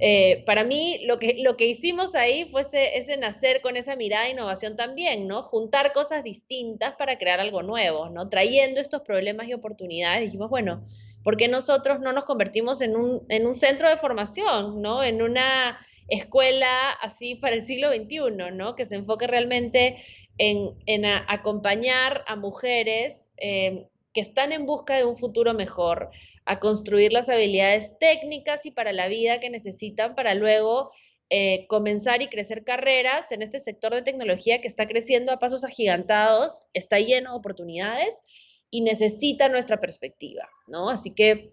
eh, 0.00 0.42
para 0.44 0.64
mí 0.64 1.00
lo 1.06 1.18
que, 1.18 1.36
lo 1.38 1.56
que 1.56 1.66
hicimos 1.66 2.14
ahí 2.14 2.46
fue 2.46 2.62
ese, 2.62 3.16
nacer 3.16 3.60
con 3.60 3.76
esa 3.76 3.94
mirada 3.94 4.24
de 4.24 4.32
innovación 4.32 4.76
también, 4.76 5.28
¿no? 5.28 5.42
Juntar 5.42 5.92
cosas 5.92 6.24
distintas 6.24 6.94
para 6.96 7.16
crear 7.18 7.40
algo 7.40 7.62
nuevo, 7.62 8.08
¿no? 8.08 8.28
Trayendo 8.28 8.80
estos 8.80 9.02
problemas 9.02 9.48
y 9.48 9.54
oportunidades, 9.54 10.22
dijimos, 10.22 10.50
bueno, 10.50 10.84
¿por 11.22 11.36
qué 11.36 11.48
nosotros 11.48 12.00
no 12.00 12.12
nos 12.12 12.24
convertimos 12.24 12.80
en 12.80 12.96
un, 12.96 13.22
en 13.28 13.46
un 13.46 13.54
centro 13.54 13.88
de 13.88 13.96
formación, 13.96 14.82
¿no? 14.82 15.04
En 15.04 15.22
una 15.22 15.78
escuela 16.08 16.90
así 17.00 17.36
para 17.36 17.54
el 17.54 17.62
siglo 17.62 17.90
XXI, 17.92 18.52
¿no? 18.52 18.74
Que 18.74 18.86
se 18.86 18.96
enfoque 18.96 19.26
realmente 19.26 19.96
en, 20.38 20.74
en 20.86 21.04
acompañar 21.04 22.24
a 22.26 22.36
mujeres 22.36 23.32
eh, 23.36 23.86
que 24.14 24.20
están 24.20 24.52
en 24.52 24.64
busca 24.64 24.96
de 24.96 25.04
un 25.04 25.18
futuro 25.18 25.52
mejor, 25.52 26.10
a 26.46 26.60
construir 26.60 27.12
las 27.12 27.28
habilidades 27.28 27.98
técnicas 27.98 28.64
y 28.64 28.70
para 28.70 28.92
la 28.92 29.08
vida 29.08 29.40
que 29.40 29.50
necesitan 29.50 30.14
para 30.14 30.34
luego 30.34 30.90
eh, 31.30 31.66
comenzar 31.66 32.22
y 32.22 32.28
crecer 32.28 32.62
carreras 32.62 33.32
en 33.32 33.42
este 33.42 33.58
sector 33.58 33.92
de 33.92 34.02
tecnología 34.02 34.60
que 34.60 34.68
está 34.68 34.86
creciendo 34.86 35.32
a 35.32 35.40
pasos 35.40 35.64
agigantados, 35.64 36.62
está 36.74 37.00
lleno 37.00 37.32
de 37.32 37.38
oportunidades 37.38 38.22
y 38.70 38.82
necesita 38.82 39.48
nuestra 39.48 39.80
perspectiva, 39.80 40.48
¿no? 40.68 40.90
Así 40.90 41.10
que 41.10 41.52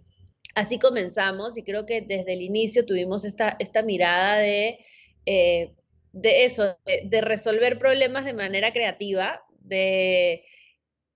así 0.54 0.78
comenzamos 0.78 1.58
y 1.58 1.64
creo 1.64 1.88
que 1.88 2.02
desde 2.02 2.34
el 2.34 2.42
inicio 2.42 2.86
tuvimos 2.86 3.26
esta, 3.26 3.56
esta 3.58 3.82
mirada 3.82 4.38
de, 4.38 4.80
eh, 5.26 5.74
de 6.14 6.46
eso, 6.46 6.78
de 6.86 7.22
resolver 7.22 7.80
problemas 7.80 8.26
de 8.26 8.34
manera 8.34 8.72
creativa, 8.72 9.44
de 9.62 10.44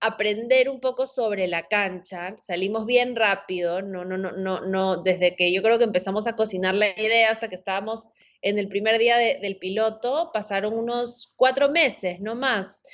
aprender 0.06 0.68
un 0.68 0.80
poco 0.80 1.06
sobre 1.06 1.48
la 1.48 1.62
cancha, 1.62 2.34
salimos 2.38 2.86
bien 2.86 3.16
rápido, 3.16 3.82
no, 3.82 4.04
no, 4.04 4.16
no, 4.16 4.32
no, 4.32 4.60
no, 4.60 5.02
desde 5.02 5.36
que 5.36 5.52
yo 5.52 5.62
creo 5.62 5.78
que 5.78 5.84
empezamos 5.84 6.26
a 6.26 6.34
cocinar 6.34 6.74
la 6.74 6.88
idea 6.98 7.30
hasta 7.30 7.48
que 7.48 7.54
estábamos 7.54 8.08
en 8.42 8.58
el 8.58 8.68
primer 8.68 8.98
día 8.98 9.16
del 9.16 9.56
piloto, 9.58 10.30
pasaron 10.32 10.74
unos 10.74 11.32
cuatro 11.36 11.70
meses, 11.70 12.20
no 12.20 12.34
más. 12.34 12.84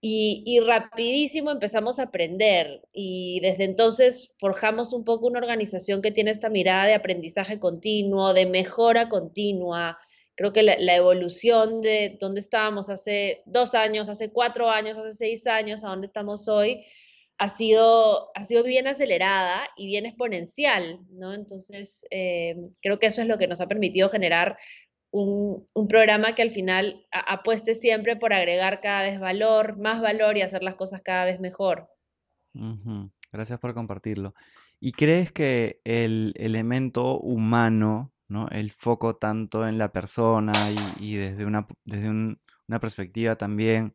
Y, 0.00 0.44
y, 0.46 0.60
rapidísimo 0.60 1.50
empezamos 1.50 1.98
a 1.98 2.04
aprender 2.04 2.82
y 2.92 3.40
desde 3.40 3.64
entonces 3.64 4.32
forjamos 4.38 4.92
un 4.92 5.04
poco 5.04 5.26
una 5.26 5.40
organización 5.40 6.02
que 6.02 6.12
tiene 6.12 6.30
esta 6.30 6.48
mirada 6.48 6.86
de 6.86 6.94
aprendizaje 6.94 7.58
continuo, 7.58 8.32
de 8.32 8.46
mejora 8.46 9.08
continua, 9.08 9.98
creo 10.38 10.52
que 10.52 10.62
la, 10.62 10.94
evolución 10.94 11.82
de 11.82 12.16
dónde 12.20 12.38
estábamos 12.38 12.90
hace 12.90 13.42
dos 13.44 13.74
años, 13.74 14.08
hace 14.08 14.30
cuatro 14.30 14.70
años, 14.70 14.96
hace 14.96 15.12
seis 15.12 15.48
años, 15.48 15.82
a 15.82 15.88
dónde 15.88 16.06
estamos 16.06 16.46
hoy, 16.46 16.84
ha 17.38 17.48
sido, 17.48 18.30
ha 18.36 18.44
sido 18.44 18.62
bien 18.62 18.86
acelerada 18.86 19.68
y 19.76 19.88
bien 19.88 20.06
exponencial, 20.06 21.00
¿no? 21.10 21.34
Entonces, 21.34 22.06
eh, 22.12 22.54
creo 22.80 23.00
que 23.00 23.06
eso 23.06 23.20
es 23.20 23.26
lo 23.26 23.36
que 23.36 23.48
nos 23.48 23.60
ha 23.60 23.66
permitido 23.66 24.08
generar 24.08 24.56
un, 25.10 25.66
programa 25.88 26.36
que 26.36 26.42
al 26.42 26.52
final 26.52 27.04
apueste 27.10 27.74
siempre 27.74 28.14
por 28.14 28.32
agregar 28.32 28.80
cada 28.80 29.02
vez 29.02 29.18
valor, 29.18 29.76
más 29.76 30.00
valor 30.00 30.36
y 30.36 30.42
hacer 30.42 30.62
las 30.62 30.76
cosas 30.76 31.02
cada 31.02 31.24
vez 31.24 31.40
mejor. 31.40 31.88
Gracias 33.32 33.58
por 33.58 33.74
compartirlo. 33.74 34.34
¿Y 34.78 34.92
crees 34.92 35.32
que 35.32 35.80
el 35.82 36.32
elemento 36.36 37.18
humano 37.18 38.12
¿no? 38.28 38.48
El 38.50 38.70
foco 38.70 39.16
tanto 39.16 39.66
en 39.66 39.78
la 39.78 39.92
persona 39.92 40.52
y, 41.00 41.16
desde, 41.16 41.44
una, 41.46 41.66
desde 41.84 42.10
una 42.10 42.80
perspectiva 42.80 43.36
también, 43.36 43.94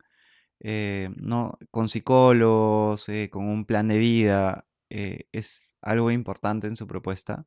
eh, 0.59 1.09
¿no? 1.17 1.57
Con 1.71 1.89
psicólogos, 1.89 3.09
eh, 3.09 3.29
con 3.29 3.45
un 3.47 3.65
plan 3.65 3.87
de 3.87 3.97
vida, 3.97 4.65
eh, 4.89 5.25
¿es 5.31 5.67
algo 5.81 6.11
importante 6.11 6.67
en 6.67 6.75
su 6.75 6.87
propuesta? 6.87 7.45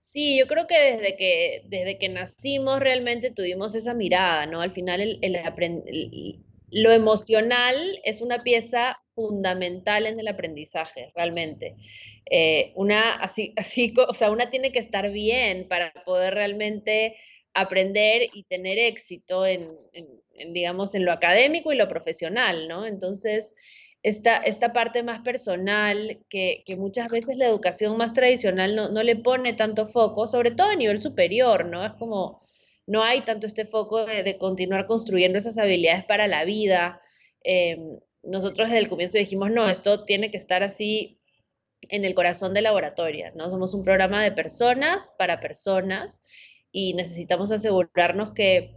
Sí, 0.00 0.36
yo 0.36 0.48
creo 0.48 0.66
que 0.66 0.74
desde 0.74 1.16
que, 1.16 1.62
desde 1.68 1.96
que 1.96 2.08
nacimos 2.08 2.80
realmente 2.80 3.30
tuvimos 3.30 3.76
esa 3.76 3.94
mirada, 3.94 4.46
¿no? 4.46 4.60
Al 4.60 4.72
final 4.72 5.00
el, 5.00 6.42
lo 6.72 6.90
emocional 6.90 8.00
es 8.02 8.22
una 8.22 8.42
pieza 8.42 8.98
fundamental 9.14 10.06
en 10.06 10.18
el 10.18 10.26
aprendizaje, 10.26 11.12
realmente. 11.14 11.76
Eh, 12.30 12.72
una, 12.76 13.14
así, 13.14 13.52
así, 13.56 13.94
o 14.08 14.14
sea, 14.14 14.30
una 14.30 14.50
tiene 14.50 14.72
que 14.72 14.78
estar 14.78 15.10
bien 15.10 15.68
para 15.68 15.92
poder 16.04 16.34
realmente 16.34 17.16
aprender 17.54 18.28
y 18.32 18.44
tener 18.44 18.78
éxito 18.78 19.44
en, 19.44 19.68
digamos, 20.54 20.94
en 20.94 21.04
lo 21.04 21.12
académico 21.12 21.70
y 21.70 21.76
lo 21.76 21.86
profesional, 21.86 22.66
¿no? 22.66 22.86
Entonces, 22.86 23.54
esta, 24.02 24.38
esta 24.38 24.72
parte 24.72 25.02
más 25.02 25.20
personal, 25.20 26.20
que, 26.30 26.64
muchas 26.78 27.08
veces 27.10 27.36
la 27.36 27.46
educación 27.46 27.98
más 27.98 28.14
tradicional 28.14 28.74
no, 28.74 28.88
no, 28.88 29.02
le 29.02 29.16
pone 29.16 29.52
tanto 29.52 29.86
foco, 29.86 30.26
sobre 30.26 30.52
todo 30.52 30.68
a 30.68 30.76
nivel 30.76 31.00
superior, 31.00 31.66
¿no? 31.66 31.84
Es 31.84 31.92
como, 31.92 32.42
no 32.86 33.02
hay 33.02 33.22
tanto 33.22 33.46
este 33.46 33.64
foco 33.64 34.04
de, 34.06 34.38
continuar 34.38 34.86
construyendo 34.86 35.38
esas 35.38 35.58
habilidades 35.58 36.04
para 36.04 36.26
la 36.26 36.44
vida. 36.44 37.00
Em, 37.42 37.98
nosotros 38.22 38.68
desde 38.68 38.80
el 38.80 38.88
comienzo 38.88 39.18
dijimos, 39.18 39.50
no, 39.50 39.68
esto 39.68 40.04
tiene 40.04 40.30
que 40.30 40.36
estar 40.36 40.62
así 40.62 41.20
en 41.88 42.04
el 42.04 42.14
corazón 42.14 42.54
de 42.54 42.62
laboratorio, 42.62 43.32
¿no? 43.34 43.50
Somos 43.50 43.74
un 43.74 43.84
programa 43.84 44.22
de 44.22 44.32
personas 44.32 45.14
para 45.18 45.40
personas 45.40 46.22
y 46.70 46.94
necesitamos 46.94 47.50
asegurarnos 47.50 48.32
que 48.32 48.74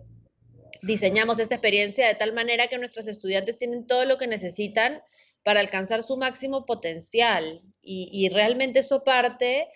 diseñamos 0.81 1.39
esta 1.39 1.55
experiencia 1.55 2.07
de 2.07 2.15
tal 2.15 2.33
manera 2.33 2.67
que 2.67 2.77
nuestros 2.77 3.07
estudiantes 3.07 3.57
tienen 3.57 3.87
todo 3.87 4.05
lo 4.05 4.17
que 4.17 4.27
necesitan 4.27 5.01
para 5.43 5.59
alcanzar 5.59 6.03
su 6.03 6.17
máximo 6.17 6.65
potencial 6.65 7.61
y, 7.81 8.09
y 8.11 8.29
realmente 8.29 8.79
eso 8.79 9.03
parte 9.03 9.67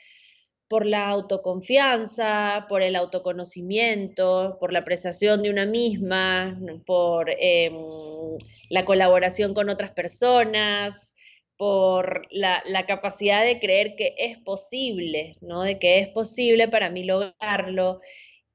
por 0.69 0.85
la 0.85 1.09
autoconfianza, 1.09 2.67
por 2.69 2.83
el 2.83 2.95
autoconocimiento, 2.95 4.57
por 4.59 4.71
la 4.71 4.79
apreciación 4.79 5.41
de 5.41 5.49
una 5.49 5.65
misma, 5.65 6.59
por 6.85 7.31
em, 7.39 7.73
la 8.69 8.85
colaboración 8.85 9.55
con 9.55 9.69
otras 9.69 9.91
personas, 9.91 11.15
por 11.57 12.27
la, 12.31 12.85
capacidad 12.88 13.43
de 13.43 13.59
creer 13.59 13.95
que 13.97 14.15
es 14.17 14.38
posible, 14.38 15.33
¿no? 15.41 15.63
De 15.63 15.79
que 15.79 15.99
es 15.99 16.09
posible 16.09 16.67
para 16.67 16.89
mí 16.91 17.03
lograrlo. 17.03 17.99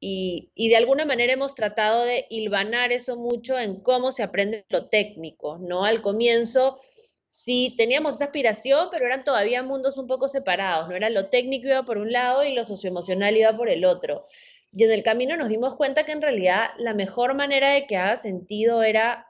Y, 0.01 0.53
y, 0.55 0.69
de 0.69 0.77
alguna 0.77 1.05
manera 1.05 1.33
hemos 1.33 1.55
tratado 1.55 2.05
de 2.05 2.27
hilvanar 2.31 2.93
eso 2.93 3.17
mucho 3.17 3.59
en 3.59 3.81
cómo 3.81 4.13
se 4.13 4.23
aprende 4.23 4.65
lo 4.69 4.89
técnico, 4.89 5.59
¿no? 5.59 5.85
Al 5.85 6.01
comienzo 6.03 6.79
sí 7.35 7.75
teníamos 7.77 8.15
esa 8.15 8.27
aspiración, 8.27 8.91
pero 8.93 9.07
eran 9.07 9.25
todavía 9.25 9.61
mundos 9.65 9.99
un 9.99 10.07
poco 10.07 10.29
separados, 10.29 10.89
¿no? 10.89 10.95
Era 10.95 11.11
lo 11.11 11.31
técnico 11.31 11.67
iba 11.67 11.83
por 11.83 11.99
un 11.99 12.13
lado 12.13 12.45
y 12.45 12.55
lo 12.55 12.63
socioemocional 12.63 13.37
iba 13.37 13.57
por 13.57 13.69
el 13.69 13.85
otro. 13.85 14.23
Y 14.71 14.85
en 14.85 14.93
el 14.93 15.03
camino 15.03 15.37
nos 15.37 15.49
dimos 15.49 15.75
cuenta 15.75 16.05
que 16.05 16.13
en 16.13 16.23
realidad 16.23 16.69
la 16.79 16.95
mejor 16.95 17.35
manera 17.35 17.71
de 17.71 17.89
que 17.89 17.97
haga 17.97 18.17
sentido 18.17 18.85
era 18.85 19.27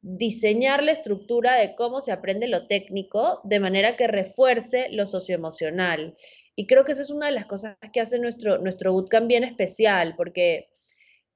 diseñar 0.00 0.82
la 0.82 0.90
estructura 0.90 1.54
de 1.54 1.76
cómo 1.76 2.00
se 2.00 2.10
aprende 2.10 2.48
lo 2.48 2.66
técnico 2.66 3.40
de 3.44 3.60
manera 3.60 3.94
que 3.94 4.08
refuerce 4.08 4.88
lo 4.90 5.06
socioemocional. 5.06 6.16
Y 6.56 6.66
creo 6.66 6.84
que 6.84 6.90
esa 6.90 7.02
es 7.02 7.10
una 7.10 7.26
de 7.26 7.32
las 7.32 7.46
cosas 7.46 7.76
que 7.92 8.00
hace 8.00 8.18
nuestro, 8.18 8.58
nuestro 8.58 8.92
bootcamp 8.92 9.28
bien 9.28 9.44
especial, 9.44 10.16
porque 10.16 10.70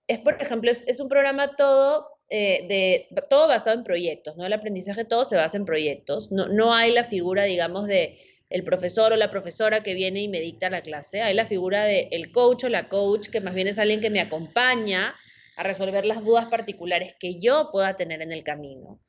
es, 0.08 0.18
por 0.18 0.42
ejemplo, 0.42 0.72
es 0.72 0.98
un 0.98 1.08
programa 1.08 1.54
todo 1.54 2.17
eh, 2.30 3.06
de 3.10 3.22
todo 3.30 3.48
basado 3.48 3.78
en 3.78 3.84
proyectos, 3.84 4.36
¿no? 4.36 4.44
El 4.44 4.52
aprendizaje 4.52 5.04
todo 5.04 5.24
se 5.24 5.36
basa 5.36 5.56
en 5.56 5.64
proyectos. 5.64 6.30
No, 6.30 6.48
no 6.48 6.74
hay 6.74 6.92
la 6.92 7.04
figura, 7.04 7.44
digamos, 7.44 7.86
de 7.86 8.18
el 8.50 8.64
profesor 8.64 9.12
o 9.12 9.16
la 9.16 9.30
profesora 9.30 9.82
que 9.82 9.94
viene 9.94 10.22
y 10.22 10.28
me 10.28 10.40
dicta 10.40 10.70
la 10.70 10.82
clase. 10.82 11.22
Hay 11.22 11.34
la 11.34 11.46
figura 11.46 11.84
de 11.84 12.08
el 12.10 12.32
coach 12.32 12.64
o 12.64 12.68
la 12.68 12.88
coach, 12.88 13.28
que 13.28 13.40
más 13.40 13.54
bien 13.54 13.68
es 13.68 13.78
alguien 13.78 14.00
que 14.00 14.10
me 14.10 14.20
acompaña 14.20 15.14
a 15.56 15.62
resolver 15.62 16.04
las 16.04 16.24
dudas 16.24 16.46
particulares 16.46 17.14
que 17.18 17.40
yo 17.40 17.70
pueda 17.72 17.96
tener 17.96 18.22
en 18.22 18.32
el 18.32 18.42
camino. 18.42 19.00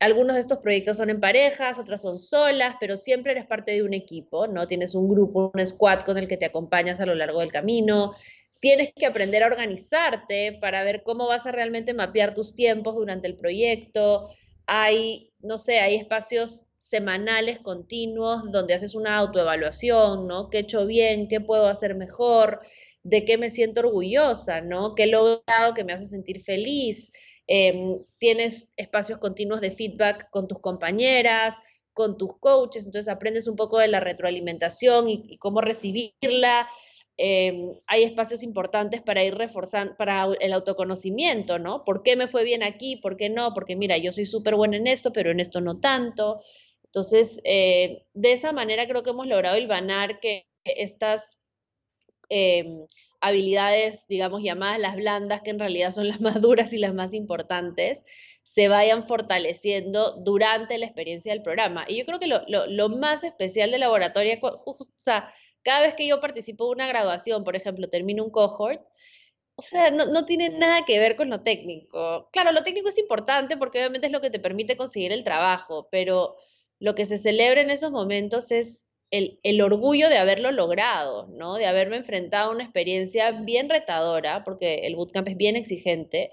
Algunos 0.00 0.36
de 0.36 0.40
estos 0.40 0.58
proyectos 0.58 0.96
son 0.96 1.10
en 1.10 1.20
parejas, 1.20 1.78
otras 1.78 2.02
son 2.02 2.18
solas, 2.18 2.76
pero 2.78 2.96
siempre 2.96 3.32
eres 3.32 3.46
parte 3.46 3.72
de 3.72 3.82
un 3.82 3.94
equipo, 3.94 4.46
¿no? 4.46 4.68
Tienes 4.68 4.94
un 4.94 5.08
grupo, 5.08 5.50
un 5.52 5.66
squad 5.66 6.02
con 6.02 6.16
el 6.18 6.28
que 6.28 6.36
te 6.36 6.44
acompañas 6.46 7.00
a 7.00 7.06
lo 7.06 7.16
largo 7.16 7.40
del 7.40 7.50
camino 7.50 8.14
tienes 8.60 8.92
que 8.94 9.06
aprender 9.06 9.42
a 9.42 9.46
organizarte 9.46 10.58
para 10.60 10.84
ver 10.84 11.02
cómo 11.02 11.26
vas 11.26 11.46
a 11.46 11.52
realmente 11.52 11.94
mapear 11.94 12.34
tus 12.34 12.54
tiempos 12.54 12.94
durante 12.94 13.26
el 13.28 13.36
proyecto, 13.36 14.28
hay, 14.66 15.32
no 15.42 15.58
sé, 15.58 15.80
hay 15.80 15.96
espacios 15.96 16.66
semanales 16.78 17.58
continuos 17.60 18.52
donde 18.52 18.74
haces 18.74 18.94
una 18.94 19.16
autoevaluación, 19.16 20.28
¿no? 20.28 20.48
¿Qué 20.50 20.58
he 20.58 20.60
hecho 20.60 20.86
bien? 20.86 21.26
¿Qué 21.28 21.40
puedo 21.40 21.66
hacer 21.68 21.94
mejor? 21.94 22.60
¿De 23.02 23.24
qué 23.24 23.38
me 23.38 23.50
siento 23.50 23.80
orgullosa? 23.80 24.60
¿No? 24.60 24.94
¿Qué 24.94 25.04
he 25.04 25.06
logrado 25.08 25.74
que 25.74 25.84
me 25.84 25.92
hace 25.92 26.06
sentir 26.06 26.40
feliz? 26.40 27.10
Em, 27.46 27.98
tienes 28.18 28.74
espacios 28.76 29.18
continuos 29.18 29.60
de 29.60 29.70
feedback 29.70 30.28
con 30.30 30.46
tus 30.46 30.60
compañeras, 30.60 31.56
con 31.94 32.16
tus 32.16 32.38
coaches, 32.38 32.86
entonces 32.86 33.12
aprendes 33.12 33.48
un 33.48 33.56
poco 33.56 33.78
de 33.78 33.88
la 33.88 34.00
retroalimentación 34.00 35.08
y, 35.08 35.38
cómo 35.38 35.60
recibirla. 35.60 36.68
Em, 37.20 37.70
hay 37.88 38.04
espacios 38.04 38.44
importantes 38.44 39.02
para 39.02 39.24
ir 39.24 39.34
reforzando, 39.34 39.96
para 39.96 40.28
el 40.40 40.52
autoconocimiento, 40.52 41.58
¿no? 41.58 41.82
¿Por 41.84 42.04
qué 42.04 42.14
me 42.14 42.28
fue 42.28 42.44
bien 42.44 42.62
aquí? 42.62 42.96
¿Por 42.96 43.16
qué 43.16 43.28
no? 43.28 43.54
Porque 43.54 43.74
mira, 43.74 43.98
yo 43.98 44.12
soy 44.12 44.24
súper 44.24 44.54
buena 44.54 44.76
en 44.76 44.86
esto, 44.86 45.12
pero 45.12 45.32
en 45.32 45.40
esto 45.40 45.60
no 45.60 45.80
tanto. 45.80 46.40
Entonces, 46.84 47.40
eh, 47.44 48.04
de 48.14 48.32
esa 48.32 48.52
manera 48.52 48.86
creo 48.86 49.02
que 49.02 49.10
hemos 49.10 49.26
logrado 49.26 49.58
hilvanar 49.58 50.20
que 50.20 50.46
estas 50.64 51.40
em, 52.28 52.86
habilidades, 53.20 54.06
digamos, 54.08 54.42
llamadas 54.42 54.78
las 54.78 54.96
blandas, 54.96 55.42
que 55.42 55.50
en 55.50 55.58
realidad 55.58 55.90
son 55.90 56.08
las 56.08 56.20
más 56.20 56.40
duras 56.40 56.72
y 56.72 56.78
las 56.78 56.94
más 56.94 57.14
importantes, 57.14 58.04
se 58.48 58.68
vayan 58.68 59.04
fortaleciendo 59.04 60.12
durante 60.12 60.78
la 60.78 60.86
experiencia 60.86 61.32
del 61.34 61.42
programa. 61.42 61.84
Y 61.86 61.98
yo 61.98 62.06
creo 62.06 62.18
que 62.18 62.26
lo, 62.26 62.88
más 62.88 63.22
especial 63.22 63.70
de 63.70 63.76
laboratorio, 63.76 64.38
o 64.40 64.76
sea, 64.96 65.28
cada 65.62 65.82
vez 65.82 65.94
que 65.94 66.08
yo 66.08 66.18
participo 66.18 66.64
de 66.64 66.70
una 66.70 66.88
graduación, 66.88 67.44
por 67.44 67.56
ejemplo, 67.56 67.90
termino 67.90 68.24
un 68.24 68.30
cohort, 68.30 68.80
o 69.54 69.60
sea, 69.60 69.90
no, 69.90 70.06
no, 70.06 70.24
tiene 70.24 70.48
nada 70.48 70.86
que 70.86 70.98
ver 70.98 71.14
con 71.14 71.28
lo 71.28 71.42
técnico. 71.42 72.30
Claro, 72.32 72.52
lo 72.52 72.62
técnico 72.62 72.88
es 72.88 72.96
importante 72.96 73.58
porque 73.58 73.80
obviamente 73.80 74.06
es 74.06 74.12
lo 74.14 74.22
que 74.22 74.30
te 74.30 74.38
permite 74.38 74.78
conseguir 74.78 75.12
el 75.12 75.24
trabajo, 75.24 75.88
pero 75.90 76.36
lo 76.78 76.94
que 76.94 77.04
se 77.04 77.18
celebra 77.18 77.60
en 77.60 77.70
esos 77.70 77.90
momentos 77.90 78.50
es 78.50 78.88
el, 79.10 79.60
orgullo 79.60 80.08
de 80.08 80.16
haberlo 80.16 80.52
logrado, 80.52 81.26
¿no? 81.28 81.56
De 81.56 81.66
haberme 81.66 81.96
enfrentado 81.96 82.50
a 82.50 82.54
una 82.54 82.64
experiencia 82.64 83.30
bien 83.32 83.68
retadora, 83.68 84.42
porque 84.42 84.86
el 84.86 84.96
bootcamp 84.96 85.28
es 85.28 85.36
bien 85.36 85.54
exigente, 85.56 86.30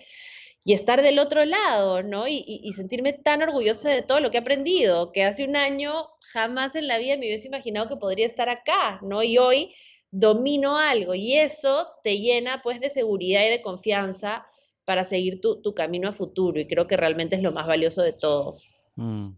y 0.67 0.74
estar 0.74 1.03
del 1.03 1.19
otro 1.19 1.45
lado, 1.45 2.01
¿no? 2.01 2.27
Y, 2.27 2.74
sentirme 2.75 3.13
tan 3.13 3.43
orgullosa 3.43 3.91
de 3.91 4.01
todo 4.01 4.19
lo 4.19 4.31
que 4.31 4.38
he 4.38 4.41
aprendido, 4.41 5.12
que 5.12 5.24
hace 5.24 5.45
un 5.45 5.55
año 5.55 5.93
jamás 6.34 6.75
en 6.75 6.88
la 6.88 6.98
vida 6.98 7.17
me 7.17 7.27
hubiese 7.27 7.48
imaginado 7.48 7.88
que 7.88 7.98
podría 7.98 8.25
estar 8.25 8.50
acá, 8.50 9.00
¿no? 9.03 9.22
Y 9.22 9.38
hoy 9.38 9.75
domino 10.10 10.77
algo 10.77 11.13
y 11.13 11.38
eso 11.38 11.88
te 12.03 12.17
llena 12.17 12.63
pues 12.63 12.79
de 12.79 12.89
seguridad 12.89 13.45
y 13.45 13.50
de 13.50 13.62
confianza 13.62 14.48
para 14.86 15.03
seguir 15.03 15.39
tu, 15.39 15.74
camino 15.75 16.10
a 16.10 16.13
futuro 16.13 16.60
y 16.60 16.67
creo 16.67 16.88
que 16.88 16.98
realmente 16.98 17.36
es 17.36 17.43
lo 17.43 17.51
más 17.51 17.67
valioso 17.67 18.01
de 18.01 18.13
todo. 18.13 18.55
Mm. 18.95 19.34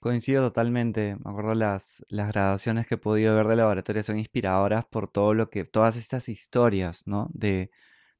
Coincido 0.00 0.42
totalmente. 0.42 1.16
Me 1.24 1.30
acuerdo 1.30 1.54
las, 1.54 2.04
las 2.08 2.28
graduaciones 2.28 2.86
que 2.86 2.96
he 2.96 2.98
podido 2.98 3.34
ver 3.34 3.46
de 3.46 3.56
laboratorio 3.56 4.02
son 4.02 4.18
inspiradoras 4.18 4.84
por 4.84 5.10
todo 5.10 5.32
lo 5.32 5.48
que, 5.48 5.64
todas 5.64 5.96
estas 5.96 6.28
historias, 6.28 7.06
¿no? 7.06 7.28
De, 7.32 7.70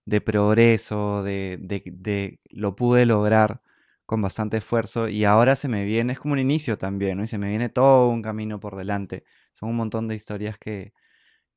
de 0.04 0.20
progreso, 0.20 1.22
de, 1.22 1.58
de, 1.60 2.40
lo 2.50 2.74
pude 2.76 3.06
lograr 3.06 3.62
con 4.06 4.20
bastante 4.22 4.58
esfuerzo 4.58 5.08
y 5.08 5.24
ahora 5.24 5.56
se 5.56 5.68
me 5.68 5.84
viene, 5.84 6.12
es 6.14 6.18
como 6.18 6.32
un 6.34 6.40
inicio 6.40 6.76
también, 6.78 7.18
¿no? 7.18 7.24
Y 7.24 7.28
se 7.28 7.38
me 7.38 7.48
viene 7.48 7.68
todo 7.68 8.08
un 8.08 8.22
camino 8.22 8.60
por 8.60 8.76
delante. 8.76 9.24
Son 9.52 9.68
un 9.70 9.76
montón 9.76 10.08
de 10.08 10.14
historias 10.14 10.58
que, 10.58 10.92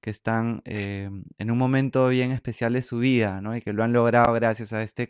que 0.02 0.12
están 0.12 0.62
eh, 0.66 1.10
en 1.38 1.52
un 1.52 1.58
momento 1.58 2.08
bien 2.10 2.32
especial 2.32 2.74
de 2.74 2.82
su 2.84 3.00
vida, 3.00 3.42
¿no? 3.42 3.56
Y 3.58 3.62
que 3.62 3.74
lo 3.74 3.84
han 3.84 3.94
logrado 3.94 4.34
gracias 4.34 4.74
a 4.74 4.84
este, 4.84 5.10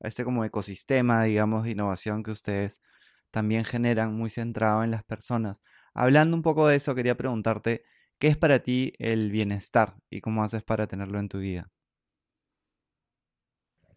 a 0.00 0.08
este 0.08 0.24
como 0.24 0.44
ecosistema, 0.44 1.24
digamos, 1.24 1.64
de 1.64 1.72
innovación 1.72 2.22
que 2.22 2.30
ustedes 2.30 2.80
también 3.30 3.64
generan 3.64 4.14
muy 4.14 4.30
centrado 4.30 4.84
en 4.84 4.90
las 4.90 5.04
personas. 5.04 5.62
Hablando 5.94 6.36
un 6.36 6.42
poco 6.42 6.68
de 6.68 6.76
eso, 6.76 6.94
quería 6.94 7.16
preguntarte, 7.16 7.84
¿qué 8.18 8.28
es 8.28 8.36
para 8.38 8.60
ti 8.60 8.94
el 8.98 9.30
bienestar 9.30 9.96
y 10.10 10.20
cómo 10.22 10.42
haces 10.42 10.64
para 10.64 10.86
tenerlo 10.86 11.18
en 11.18 11.28
tu 11.28 11.38
vida? 11.38 11.70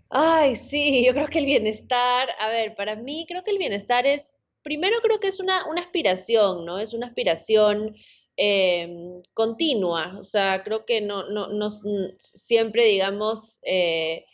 Ay, 0.10 0.56
sí, 0.56 1.06
yo 1.06 1.14
creo 1.14 1.28
que 1.28 1.40
el 1.40 1.46
bienestar, 1.46 2.30
a 2.40 2.50
ver, 2.50 2.76
para 2.76 2.96
mí 2.96 3.26
creo 3.28 3.44
que 3.44 3.52
el 3.52 3.60
bienestar 3.60 4.08
es, 4.08 4.40
primero 4.64 4.98
creo 5.04 5.20
que 5.20 5.28
es 5.28 5.40
una, 5.40 5.64
aspiración, 5.80 6.66
¿no? 6.66 6.80
Es 6.80 6.94
una 6.94 7.08
aspiración 7.08 7.96
em, 8.36 9.22
continua, 9.34 10.18
o 10.20 10.24
sea, 10.24 10.64
creo 10.64 10.86
que 10.86 11.02
no, 11.02 11.30
no, 11.30 11.50
no 11.50 11.70
siempre, 12.18 12.86
digamos, 12.86 13.60
eh, 13.64 14.26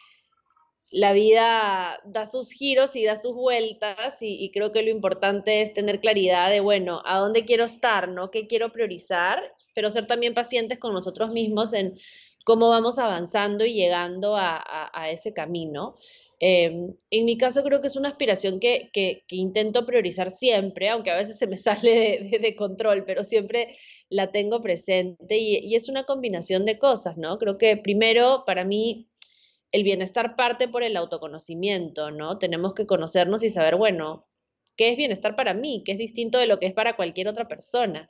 la 0.91 1.11
vida 1.13 1.99
da 2.05 2.25
sus 2.25 2.51
giros 2.51 2.95
y 2.95 3.03
da 3.03 3.17
sus 3.17 3.33
vueltas 3.33 4.17
y, 4.21 4.51
creo 4.53 4.71
que 4.71 4.81
lo 4.81 4.89
importante 4.91 5.61
es 5.61 5.73
tener 5.73 5.99
claridad 5.99 6.49
de, 6.49 6.61
bueno, 6.61 7.01
a 7.05 7.19
dónde 7.19 7.45
quiero 7.45 7.65
estar, 7.65 8.07
¿no? 8.07 8.31
¿Qué 8.31 8.47
quiero 8.47 8.71
priorizar? 8.71 9.43
Pero 9.73 9.91
ser 9.91 10.07
también 10.07 10.33
pacientes 10.33 10.79
con 10.79 10.93
nosotros 10.93 11.31
mismos 11.31 11.73
en 11.73 11.97
cómo 12.45 12.69
vamos 12.69 12.99
avanzando 12.99 13.65
y 13.65 13.73
llegando 13.73 14.35
a, 14.37 15.09
ese 15.11 15.33
camino. 15.33 15.95
Em, 16.39 16.93
en 17.09 17.25
mi 17.25 17.37
caso 17.37 17.63
creo 17.63 17.81
que 17.81 17.87
es 17.87 17.95
una 17.95 18.09
aspiración 18.09 18.59
que, 18.59 18.91
intento 19.29 19.85
priorizar 19.85 20.29
siempre, 20.31 20.89
aunque 20.89 21.11
a 21.11 21.17
veces 21.17 21.37
se 21.37 21.47
me 21.47 21.57
sale 21.67 22.29
de, 22.41 22.55
control, 22.55 23.03
pero 23.05 23.23
siempre 23.23 23.75
la 24.09 24.31
tengo 24.31 24.61
presente 24.61 25.37
y, 25.37 25.57
y 25.57 25.75
es 25.75 25.89
una 25.89 26.03
combinación 26.05 26.65
de 26.65 26.77
cosas, 26.77 27.17
¿no? 27.17 27.37
Creo 27.39 27.57
que 27.57 27.77
primero 27.77 28.43
para 28.45 28.63
mí 28.63 29.09
el 29.71 29.83
bienestar 29.83 30.35
parte 30.35 30.67
por 30.67 30.83
el 30.83 30.97
autoconocimiento, 30.97 32.11
¿no? 32.11 32.37
Tenemos 32.37 32.73
que 32.73 32.85
conocernos 32.85 33.43
y 33.43 33.49
saber, 33.49 33.75
bueno, 33.75 34.27
¿qué 34.77 34.91
es 34.91 34.97
bienestar 34.97 35.35
para 35.35 35.53
mí? 35.53 35.83
¿Qué 35.85 35.93
es 35.93 35.97
distinto 35.97 36.37
de 36.37 36.47
lo 36.47 36.59
que 36.59 36.67
es 36.67 36.73
para 36.73 36.95
cualquier 36.95 37.27
otra 37.27 37.47
persona? 37.47 38.09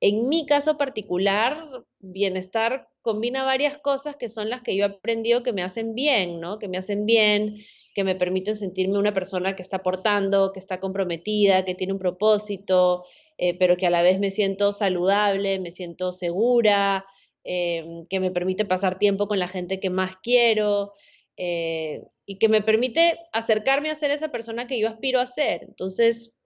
En 0.00 0.28
mi 0.28 0.46
caso 0.46 0.78
particular, 0.78 1.84
bienestar 1.98 2.88
combina 3.02 3.44
varias 3.44 3.78
cosas 3.78 4.16
que 4.16 4.28
son 4.28 4.50
las 4.50 4.62
que 4.62 4.76
yo 4.76 4.84
he 4.84 4.88
aprendido 4.88 5.42
que 5.42 5.52
me 5.52 5.62
hacen 5.62 5.94
bien, 5.94 6.40
¿no? 6.40 6.58
Que 6.58 6.68
me 6.68 6.78
hacen 6.78 7.06
bien, 7.06 7.56
que 7.94 8.04
me 8.04 8.14
permiten 8.14 8.56
sentirme 8.56 8.98
una 8.98 9.12
persona 9.12 9.54
que 9.54 9.62
está 9.62 9.78
aportando, 9.78 10.52
que 10.52 10.58
está 10.58 10.80
comprometida, 10.80 11.64
que 11.64 11.74
tiene 11.74 11.92
un 11.92 11.98
propósito, 11.98 13.04
eh, 13.38 13.58
pero 13.58 13.76
que 13.76 13.86
a 13.86 13.90
la 13.90 14.02
vez 14.02 14.18
me 14.18 14.30
siento 14.30 14.72
saludable, 14.72 15.58
me 15.58 15.70
siento 15.70 16.12
segura, 16.12 17.04
Em, 17.42 18.06
que 18.06 18.20
me 18.20 18.30
permite 18.30 18.66
pasar 18.66 18.98
tiempo 18.98 19.26
con 19.26 19.38
la 19.38 19.48
gente 19.48 19.80
que 19.80 19.88
más 19.88 20.16
quiero 20.22 20.92
eh, 21.38 22.02
y 22.26 22.38
que 22.38 22.50
me 22.50 22.60
permite 22.60 23.18
acercarme 23.32 23.90
a 23.90 23.94
ser 23.94 24.10
esa 24.10 24.30
persona 24.30 24.66
que 24.66 24.78
yo 24.78 24.88
aspiro 24.88 25.20
a 25.20 25.26
ser. 25.26 25.62
Entonces, 25.62 26.38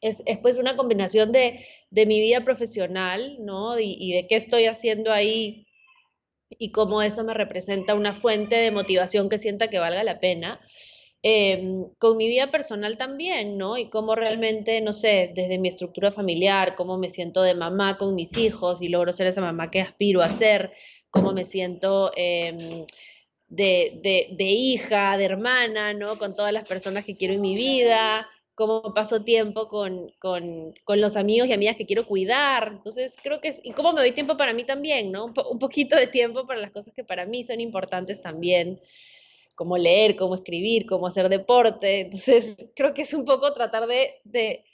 es, 0.00 0.22
pues 0.42 0.58
una 0.58 0.76
combinación 0.76 1.32
de, 1.32 1.64
mi 1.90 2.20
vida 2.20 2.44
profesional, 2.44 3.36
¿no? 3.40 3.78
Y, 3.78 3.96
y, 3.98 4.12
de 4.14 4.26
qué 4.26 4.36
estoy 4.36 4.66
haciendo 4.66 5.12
ahí 5.12 5.66
y 6.48 6.72
cómo 6.72 7.02
eso 7.02 7.24
me 7.24 7.34
representa 7.34 7.94
una 7.94 8.12
fuente 8.12 8.56
de 8.56 8.70
motivación 8.70 9.28
que 9.28 9.38
sienta 9.38 9.68
que 9.68 9.78
valga 9.78 10.04
la 10.04 10.20
pena. 10.20 10.60
Em, 11.22 11.84
con 11.98 12.16
mi 12.16 12.28
vida 12.28 12.50
personal 12.50 12.96
también, 12.96 13.58
¿no? 13.58 13.76
Y 13.76 13.90
cómo 13.90 14.14
realmente, 14.14 14.80
no 14.80 14.94
sé, 14.94 15.30
desde 15.34 15.58
mi 15.58 15.68
estructura 15.68 16.10
familiar, 16.12 16.76
cómo 16.76 16.96
me 16.96 17.10
siento 17.10 17.42
de 17.42 17.54
mamá 17.54 17.98
con 17.98 18.14
mis 18.14 18.38
hijos 18.38 18.80
y 18.80 18.88
logro 18.88 19.12
ser 19.12 19.26
esa 19.26 19.42
mamá 19.42 19.70
que 19.70 19.82
aspiro 19.82 20.22
a 20.22 20.30
ser, 20.30 20.72
cómo 21.10 21.32
me 21.32 21.44
siento 21.44 22.10
em, 22.16 22.86
de, 23.48 24.00
de, 24.32 24.44
hija, 24.46 25.18
de 25.18 25.24
hermana, 25.26 25.92
¿no? 25.92 26.18
Con 26.18 26.34
todas 26.34 26.52
las 26.54 26.66
personas 26.66 27.04
que 27.04 27.16
quiero 27.16 27.34
en 27.34 27.42
mi 27.42 27.54
vida, 27.54 28.26
cómo 28.60 28.92
paso 28.92 29.24
tiempo 29.24 29.68
con, 29.68 30.12
con, 30.18 30.74
con, 30.84 31.00
los 31.00 31.16
amigos 31.16 31.48
y 31.48 31.54
amigas 31.54 31.76
que 31.76 31.86
quiero 31.86 32.06
cuidar. 32.06 32.72
Entonces, 32.72 33.16
creo 33.22 33.40
que 33.40 33.48
es, 33.48 33.60
y 33.64 33.72
cómo 33.72 33.94
me 33.94 34.02
doy 34.02 34.12
tiempo 34.12 34.36
para 34.36 34.52
mí 34.52 34.64
también, 34.64 35.10
¿no? 35.10 35.24
Un, 35.24 35.34
un 35.50 35.58
poquito 35.58 35.96
de 35.96 36.06
tiempo 36.06 36.46
para 36.46 36.60
las 36.60 36.70
cosas 36.70 36.92
que 36.92 37.02
para 37.02 37.24
mí 37.24 37.42
son 37.42 37.60
importantes 37.62 38.20
también 38.20 38.78
cómo 39.54 39.78
leer, 39.78 40.16
cómo 40.16 40.34
escribir, 40.34 40.84
cómo 40.84 41.06
hacer 41.06 41.30
deporte. 41.30 42.00
Entonces, 42.00 42.68
creo 42.76 42.92
que 42.92 43.02
es 43.02 43.14
un 43.14 43.24
poco 43.24 43.54
tratar 43.54 43.86
de, 43.86 44.20
de, 44.24 44.64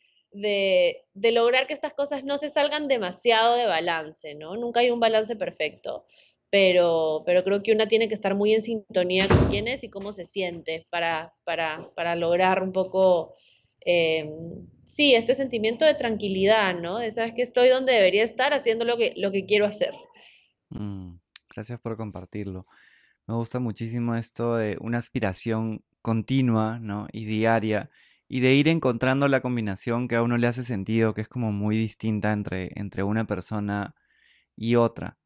de, 1.14 1.32
lograr 1.32 1.68
que 1.68 1.74
estas 1.74 1.94
cosas 1.94 2.24
no 2.24 2.38
se 2.38 2.48
salgan 2.48 2.88
demasiado 2.88 3.54
de 3.54 3.66
balance, 3.66 4.34
¿no? 4.34 4.56
Nunca 4.56 4.80
hay 4.80 4.90
un 4.90 5.00
balance 5.00 5.36
perfecto, 5.36 6.06
pero, 6.50 7.22
pero 7.24 7.42
creo 7.44 7.62
que 7.62 7.72
una 7.72 7.88
tiene 7.88 8.08
que 8.08 8.14
estar 8.14 8.34
muy 8.34 8.54
en 8.54 8.62
sintonía 8.62 9.26
con 9.28 9.48
quién 9.48 9.68
es 9.68 9.82
y 9.82 9.90
cómo 9.90 10.12
se 10.12 10.24
siente 10.24 10.86
para, 10.90 11.34
para, 11.44 11.90
para 11.94 12.14
lograr 12.14 12.62
un 12.62 12.72
poco, 12.72 13.34
eh, 13.86 14.28
sí, 14.84 15.14
este 15.14 15.34
sentimiento 15.34 15.84
de 15.84 15.94
tranquilidad, 15.94 16.74
¿no? 16.78 16.98
De 16.98 17.10
sabes 17.12 17.32
que 17.34 17.42
estoy 17.42 17.68
donde 17.68 17.92
debería 17.92 18.24
estar 18.24 18.52
haciendo 18.52 18.84
lo 18.84 18.96
que, 18.96 19.14
lo 19.16 19.30
que 19.30 19.46
quiero 19.46 19.64
hacer. 19.64 19.94
Mm, 20.70 21.14
gracias 21.54 21.80
por 21.80 21.96
compartirlo. 21.96 22.66
Me 23.26 23.34
gusta 23.34 23.60
muchísimo 23.60 24.14
esto 24.16 24.56
de 24.56 24.76
una 24.80 24.98
aspiración 24.98 25.82
continua, 26.02 26.78
¿no? 26.80 27.08
Y 27.12 27.24
diaria, 27.24 27.90
y 28.28 28.40
de 28.40 28.54
ir 28.54 28.68
encontrando 28.68 29.28
la 29.28 29.40
combinación 29.40 30.08
que 30.08 30.16
a 30.16 30.22
uno 30.22 30.36
le 30.36 30.46
hace 30.46 30.64
sentido, 30.64 31.14
que 31.14 31.22
es 31.22 31.28
como 31.28 31.52
muy 31.52 31.76
distinta 31.76 32.32
entre, 32.32 32.70
entre 32.74 33.02
una 33.02 33.26
persona 33.26 33.94
y 34.56 34.76
otra, 34.76 35.18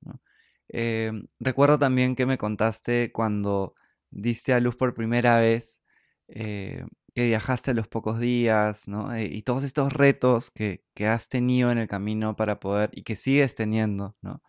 em, 0.68 1.27
recuerdo 1.38 1.79
también 1.79 2.14
que 2.16 2.27
me 2.27 2.38
contaste 2.38 3.12
cuando 3.12 3.75
diste 4.11 4.53
a 4.53 4.61
luz 4.61 4.77
por 4.77 4.94
primera 4.94 5.40
vez, 5.40 5.83
eh, 6.29 6.85
que 7.14 7.25
viajaste 7.25 7.73
a 7.73 7.75
los 7.75 7.88
pocos 7.88 8.20
días, 8.20 8.88
¿no? 8.88 9.14
Eh, 9.14 9.25
y 9.31 9.42
todos 9.42 9.64
estos 9.64 9.92
retos 9.92 10.51
que, 10.51 10.85
que, 10.94 11.07
has 11.07 11.29
tenido 11.29 11.70
en 11.70 11.79
el 11.79 11.88
camino 11.88 12.37
para 12.37 12.61
poder, 12.61 12.90
y 12.92 13.03
que 13.05 13.16
sigues 13.16 13.55
teniendo, 13.55 14.16
¿no? 14.23 14.42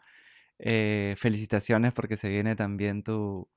Eh, 0.60 1.16
felicitaciones 1.18 1.94
porque 1.94 2.18
se 2.18 2.30
viene 2.30 2.56
también 2.56 3.04
tu, 3.04 3.50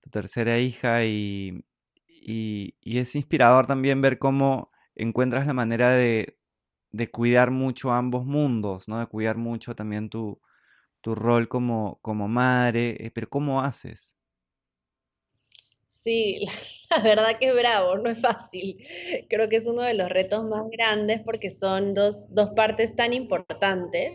tu 0.00 0.10
tercera 0.10 0.58
hija 0.58 1.04
y, 1.04 1.64
y, 2.06 2.76
y, 2.82 2.98
es 2.98 3.14
inspirador 3.16 3.66
también 3.66 4.00
ver 4.02 4.18
cómo 4.18 4.70
encuentras 4.94 5.46
la 5.46 5.54
manera 5.54 5.90
de, 5.90 6.38
de 6.92 7.10
cuidar 7.10 7.50
mucho 7.50 7.92
ambos 7.92 8.26
mundos, 8.26 8.88
¿no? 8.88 9.00
De 9.00 9.06
cuidar 9.06 9.38
mucho 9.38 9.74
también 9.76 10.10
tu, 10.10 10.40
tu 11.02 11.14
rol 11.14 11.48
como, 11.48 11.98
como 12.02 12.28
madre, 12.28 12.96
eh, 13.06 13.10
pero 13.12 13.28
¿cómo 13.30 13.62
haces? 13.62 14.18
Sí, 16.02 16.44
la 16.90 16.98
verdad 17.00 17.38
que 17.38 17.48
es 17.48 17.54
bravo, 17.54 17.96
no 17.96 18.10
es 18.10 18.20
fácil. 18.20 18.78
Creo 19.28 19.48
que 19.48 19.56
es 19.56 19.66
uno 19.66 19.82
de 19.82 19.94
los 19.94 20.08
retos 20.08 20.44
más 20.44 20.68
grandes 20.70 21.20
porque 21.24 21.50
son 21.50 21.94
dos, 21.94 22.26
dos 22.34 22.50
partes 22.50 22.96
tan 22.96 23.12
importantes. 23.12 24.14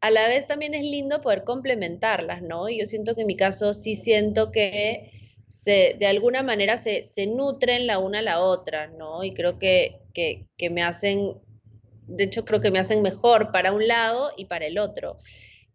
A 0.00 0.10
la 0.10 0.28
vez 0.28 0.46
también 0.46 0.74
es 0.74 0.82
lindo 0.82 1.22
poder 1.22 1.44
complementarlas, 1.44 2.42
¿no? 2.42 2.68
Y 2.68 2.78
yo 2.80 2.86
siento 2.86 3.14
que 3.14 3.22
en 3.22 3.26
mi 3.26 3.36
caso 3.36 3.72
sí 3.72 3.96
siento 3.96 4.52
que 4.52 5.10
se, 5.48 5.96
de 5.98 6.06
alguna 6.06 6.42
manera 6.42 6.76
se, 6.76 7.04
se 7.04 7.26
nutren 7.26 7.86
la 7.86 7.98
una 7.98 8.18
a 8.18 8.22
la 8.22 8.40
otra, 8.40 8.88
¿no? 8.88 9.24
Y 9.24 9.32
creo 9.32 9.58
que, 9.58 10.00
que, 10.12 10.46
que 10.58 10.68
me 10.68 10.82
hacen, 10.82 11.32
de 12.06 12.24
hecho 12.24 12.44
creo 12.44 12.60
que 12.60 12.70
me 12.70 12.78
hacen 12.78 13.00
mejor 13.02 13.50
para 13.50 13.72
un 13.72 13.88
lado 13.88 14.30
y 14.36 14.44
para 14.44 14.66
el 14.66 14.78
otro. 14.78 15.16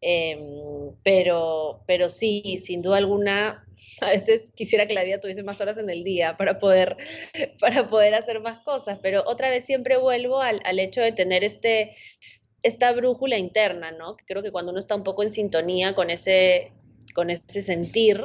Em, 0.01 0.93
pero, 1.03 1.83
pero 1.85 2.09
sí, 2.09 2.59
sin 2.63 2.81
duda 2.81 2.97
alguna, 2.97 3.65
a 4.01 4.09
veces 4.11 4.51
quisiera 4.55 4.87
que 4.87 4.93
la 4.93 5.03
vida 5.03 5.19
tuviese 5.19 5.43
más 5.43 5.59
horas 5.61 5.77
en 5.77 5.89
el 5.89 6.03
día 6.03 6.37
para 6.37 6.59
poder, 6.59 6.97
para 7.59 7.89
poder 7.89 8.15
hacer 8.15 8.39
más 8.39 8.59
cosas, 8.59 8.99
pero 9.01 9.23
otra 9.25 9.49
vez 9.49 9.65
siempre 9.65 9.97
vuelvo 9.97 10.41
al, 10.41 10.61
al 10.63 10.79
hecho 10.79 11.01
de 11.01 11.11
tener 11.11 11.43
este, 11.43 11.95
esta 12.63 12.91
brújula 12.93 13.37
interna, 13.37 13.91
¿no? 13.91 14.15
Que 14.15 14.25
creo 14.25 14.43
que 14.43 14.51
cuando 14.51 14.71
uno 14.71 14.79
está 14.79 14.95
un 14.95 15.03
poco 15.03 15.23
en 15.23 15.31
sintonía 15.31 15.93
con 15.93 16.09
ese, 16.09 16.71
con 17.13 17.29
ese 17.29 17.61
sentir, 17.61 18.23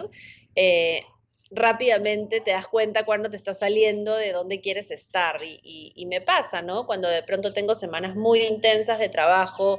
eh, 0.56 1.02
rápidamente 1.50 2.40
te 2.40 2.50
das 2.50 2.66
cuenta 2.66 3.04
cuando 3.04 3.30
te 3.30 3.36
está 3.36 3.54
saliendo 3.54 4.16
de 4.16 4.32
dónde 4.32 4.60
quieres 4.60 4.90
estar. 4.90 5.40
Y, 5.42 6.06
me 6.06 6.20
pasa, 6.20 6.62
¿no? 6.62 6.86
Cuando 6.86 7.08
de 7.08 7.22
pronto 7.22 7.52
tengo 7.52 7.74
semanas 7.74 8.16
muy 8.16 8.40
intensas 8.40 8.98
de 8.98 9.08
trabajo, 9.08 9.78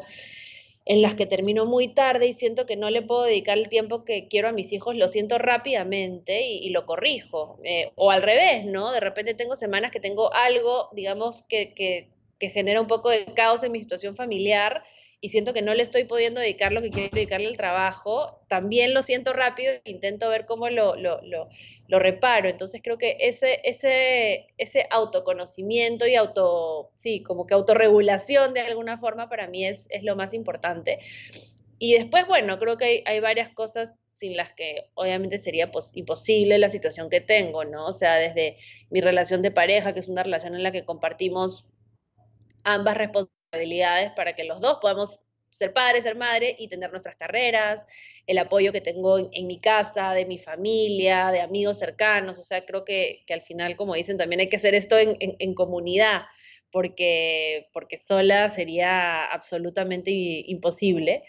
en 0.86 1.02
las 1.02 1.16
que 1.16 1.26
termino 1.26 1.66
muy 1.66 1.88
tarde 1.88 2.28
y 2.28 2.34
siento 2.34 2.66
que 2.66 2.76
no 2.76 2.92
le 2.92 3.02
puedo 3.02 3.24
dedicar 3.24 3.58
el 3.58 3.70
tiempo 3.70 4.06
que 4.06 4.28
quiero 4.28 4.50
a 4.50 4.52
mis 4.52 4.72
hijos, 4.72 4.96
lo 4.96 5.08
siento 5.08 5.40
rápidamente 5.40 6.44
y, 6.48 6.70
lo 6.70 6.86
corrijo. 6.86 7.60
Eh, 7.64 7.92
o 7.96 8.12
al 8.12 8.22
revés, 8.22 8.66
¿no? 8.66 8.92
De 8.92 9.00
repente 9.00 9.34
tengo 9.34 9.56
semanas 9.56 9.92
que 9.92 10.00
tengo 10.00 10.32
algo, 10.34 10.90
digamos, 10.94 11.42
que, 11.42 11.74
que, 11.74 12.10
que 12.40 12.50
genera 12.50 12.82
un 12.82 12.88
poco 12.88 13.10
de 13.10 13.26
caos 13.34 13.64
en 13.64 13.72
mi 13.72 13.80
situación 13.80 14.16
familiar 14.16 14.84
y 15.26 15.30
siento 15.30 15.56
que 15.56 15.64
no 15.64 15.74
le 15.74 15.82
estoy 15.82 16.04
pudiendo 16.04 16.40
dedicar 16.40 16.72
lo 16.72 16.84
que 16.84 16.92
quiero 16.92 17.10
dedicarle 17.12 17.48
al 17.48 17.58
trabajo, 17.58 18.42
también 18.48 18.94
lo 18.94 19.02
siento 19.02 19.34
rápido 19.34 19.74
e 19.74 19.82
intento 19.86 20.30
ver 20.30 20.46
cómo 20.46 20.70
lo, 20.70 20.96
lo, 20.96 21.20
lo, 21.24 21.50
lo, 21.88 21.98
reparo. 21.98 22.48
Entonces 22.48 22.82
creo 22.84 23.00
que 23.00 23.18
ese, 23.20 23.60
ese, 23.64 24.46
ese 24.60 24.86
autoconocimiento 24.92 26.06
y 26.06 26.14
auto, 26.14 26.92
sí, 26.94 27.24
como 27.24 27.48
que 27.48 27.56
autorregulación 27.56 28.54
de 28.54 28.60
alguna 28.60 29.00
forma 29.00 29.28
para 29.28 29.48
mí 29.48 29.66
es, 29.66 29.88
es 29.90 30.04
lo 30.04 30.16
más 30.16 30.36
importante. 30.36 31.00
Y 31.80 31.96
después, 31.96 32.28
bueno, 32.28 32.60
creo 32.60 32.78
que 32.78 32.86
hay, 32.86 33.04
hay 33.08 33.20
varias 33.20 33.50
cosas 33.50 34.00
sin 34.06 34.38
las 34.38 34.54
que 34.54 34.92
obviamente 34.94 35.40
sería 35.40 35.72
imposible 35.96 36.60
la 36.60 36.70
situación 36.70 37.10
que 37.10 37.20
tengo, 37.20 37.66
¿no? 37.66 37.88
O 37.88 37.94
sea, 37.94 38.18
desde 38.18 38.58
mi 38.92 39.02
relación 39.02 39.42
de 39.42 39.50
pareja, 39.50 39.92
que 39.96 40.02
es 40.02 40.08
una 40.08 40.22
relación 40.22 40.54
en 40.54 40.62
la 40.62 40.72
que 40.72 40.86
compartimos 40.86 41.72
ambas 42.64 42.96
responsabilidades 42.96 43.35
habilidades 43.56 44.12
para 44.12 44.34
que 44.34 44.44
los 44.44 44.62
dos 44.62 44.78
podamos 44.82 45.20
ser 45.56 45.72
padres, 45.72 46.04
ser 46.04 46.16
madre 46.16 46.56
y 46.60 46.68
tener 46.68 46.92
nuestras 46.92 47.16
carreras, 47.16 47.88
el 48.28 48.38
apoyo 48.38 48.74
que 48.74 48.82
tengo 48.82 49.18
en, 49.18 49.30
en, 49.32 49.48
mi 49.48 49.60
casa, 49.60 50.12
de 50.14 50.26
mi 50.26 50.38
familia, 50.38 51.32
de 51.32 51.40
amigos 51.40 51.80
cercanos, 51.80 52.38
o 52.40 52.44
sea, 52.44 52.66
creo 52.66 52.84
que, 52.84 53.24
que 53.26 53.34
al 53.34 53.42
final, 53.42 53.78
como 53.78 53.96
dicen, 53.96 54.18
también 54.18 54.42
hay 54.42 54.50
que 54.50 54.58
hacer 54.58 54.76
esto 54.76 54.98
en, 54.98 55.16
en, 55.22 55.38
en 55.40 55.54
comunidad, 55.54 56.24
porque, 56.72 57.70
porque 57.72 57.98
sola 57.98 58.50
sería 58.50 59.24
absolutamente 59.28 60.12
imposible. 60.12 61.24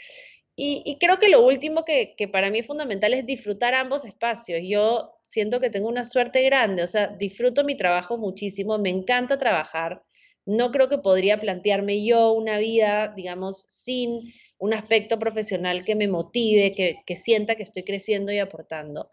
Y, 0.57 0.83
y, 0.85 0.99
creo 0.99 1.19
que 1.19 1.29
lo 1.29 1.45
último 1.47 1.85
que, 1.85 2.15
que, 2.17 2.27
para 2.27 2.51
mí 2.51 2.59
es 2.61 2.67
fundamental 2.67 3.15
es 3.15 3.27
disfrutar 3.27 3.75
ambos 3.75 4.05
espacios. 4.05 4.61
Yo 4.65 5.19
siento 5.23 5.61
que 5.61 5.71
tengo 5.71 5.89
una 5.89 6.05
suerte 6.05 6.43
grande, 6.43 6.83
o 6.83 6.87
sea, 6.89 7.09
disfruto 7.09 7.63
mi 7.63 7.77
trabajo 7.77 8.19
muchísimo, 8.19 8.79
me 8.79 8.89
encanta 8.91 9.39
trabajar, 9.39 10.03
no 10.47 10.71
creo 10.71 10.89
que 10.89 10.99
podría 10.99 11.39
plantearme 11.39 12.05
yo 12.05 12.33
una 12.33 12.59
vida, 12.59 13.13
digamos, 13.15 13.67
sin 13.69 14.33
un 14.59 14.73
aspecto 14.73 15.19
profesional 15.19 15.85
que 15.85 15.97
me 15.97 16.09
motive, 16.09 16.75
que, 16.75 17.03
que 17.05 17.17
sienta 17.17 17.57
que 17.57 17.65
estoy 17.65 17.83
creciendo 17.83 18.33
y 18.33 18.39
aportando. 18.39 19.11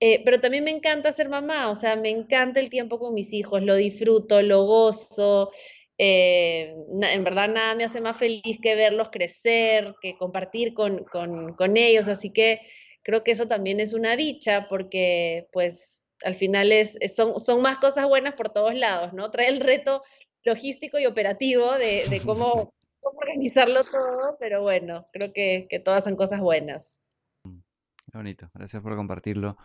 Eh, 0.00 0.22
pero 0.24 0.40
también 0.40 0.64
me 0.64 0.70
encanta 0.70 1.12
ser 1.12 1.28
mamá, 1.28 1.70
o 1.70 1.74
sea, 1.74 1.96
me 1.96 2.10
encanta 2.10 2.60
el 2.60 2.70
tiempo 2.70 2.98
con 2.98 3.14
mis 3.14 3.32
hijos, 3.32 3.62
lo 3.62 3.76
disfruto, 3.76 4.42
lo 4.42 4.64
gozo. 4.64 5.50
Eh, 5.98 6.74
en 7.00 7.24
verdad 7.24 7.48
nada 7.48 7.74
me 7.76 7.84
hace 7.84 8.00
más 8.00 8.16
feliz 8.16 8.58
que 8.60 8.74
verlos 8.74 9.10
crecer, 9.10 9.94
que 10.00 10.16
compartir 10.16 10.74
con, 10.74 11.04
con, 11.04 11.54
con 11.54 11.76
ellos, 11.76 12.08
así 12.08 12.32
que 12.32 12.60
creo 13.02 13.22
que 13.22 13.30
eso 13.30 13.46
también 13.46 13.80
es 13.80 13.94
una 13.94 14.16
dicha 14.16 14.66
porque 14.68 15.46
pues 15.52 16.04
al 16.24 16.34
final 16.34 16.72
es, 16.72 16.98
son, 17.14 17.38
son 17.38 17.62
más 17.62 17.78
cosas 17.78 18.06
buenas 18.06 18.34
por 18.34 18.52
todos 18.52 18.74
lados, 18.74 19.12
¿no? 19.12 19.30
Trae 19.30 19.48
el 19.48 19.60
reto 19.60 20.02
logístico 20.44 20.98
y 20.98 21.06
operativo 21.06 21.72
de, 21.72 22.04
de 22.08 22.20
cómo, 22.24 22.72
cómo, 23.00 23.18
organizarlo 23.18 23.84
todo, 23.84 24.36
pero 24.38 24.62
bueno, 24.62 25.08
creo 25.12 25.32
que, 25.32 25.66
que, 25.68 25.80
todas 25.80 26.04
son 26.04 26.16
cosas 26.16 26.40
buenas. 26.40 27.02
Qué 27.44 28.18
bonito, 28.18 28.50
gracias 28.54 28.82
por 28.82 28.96
compartirlo. 28.96 29.56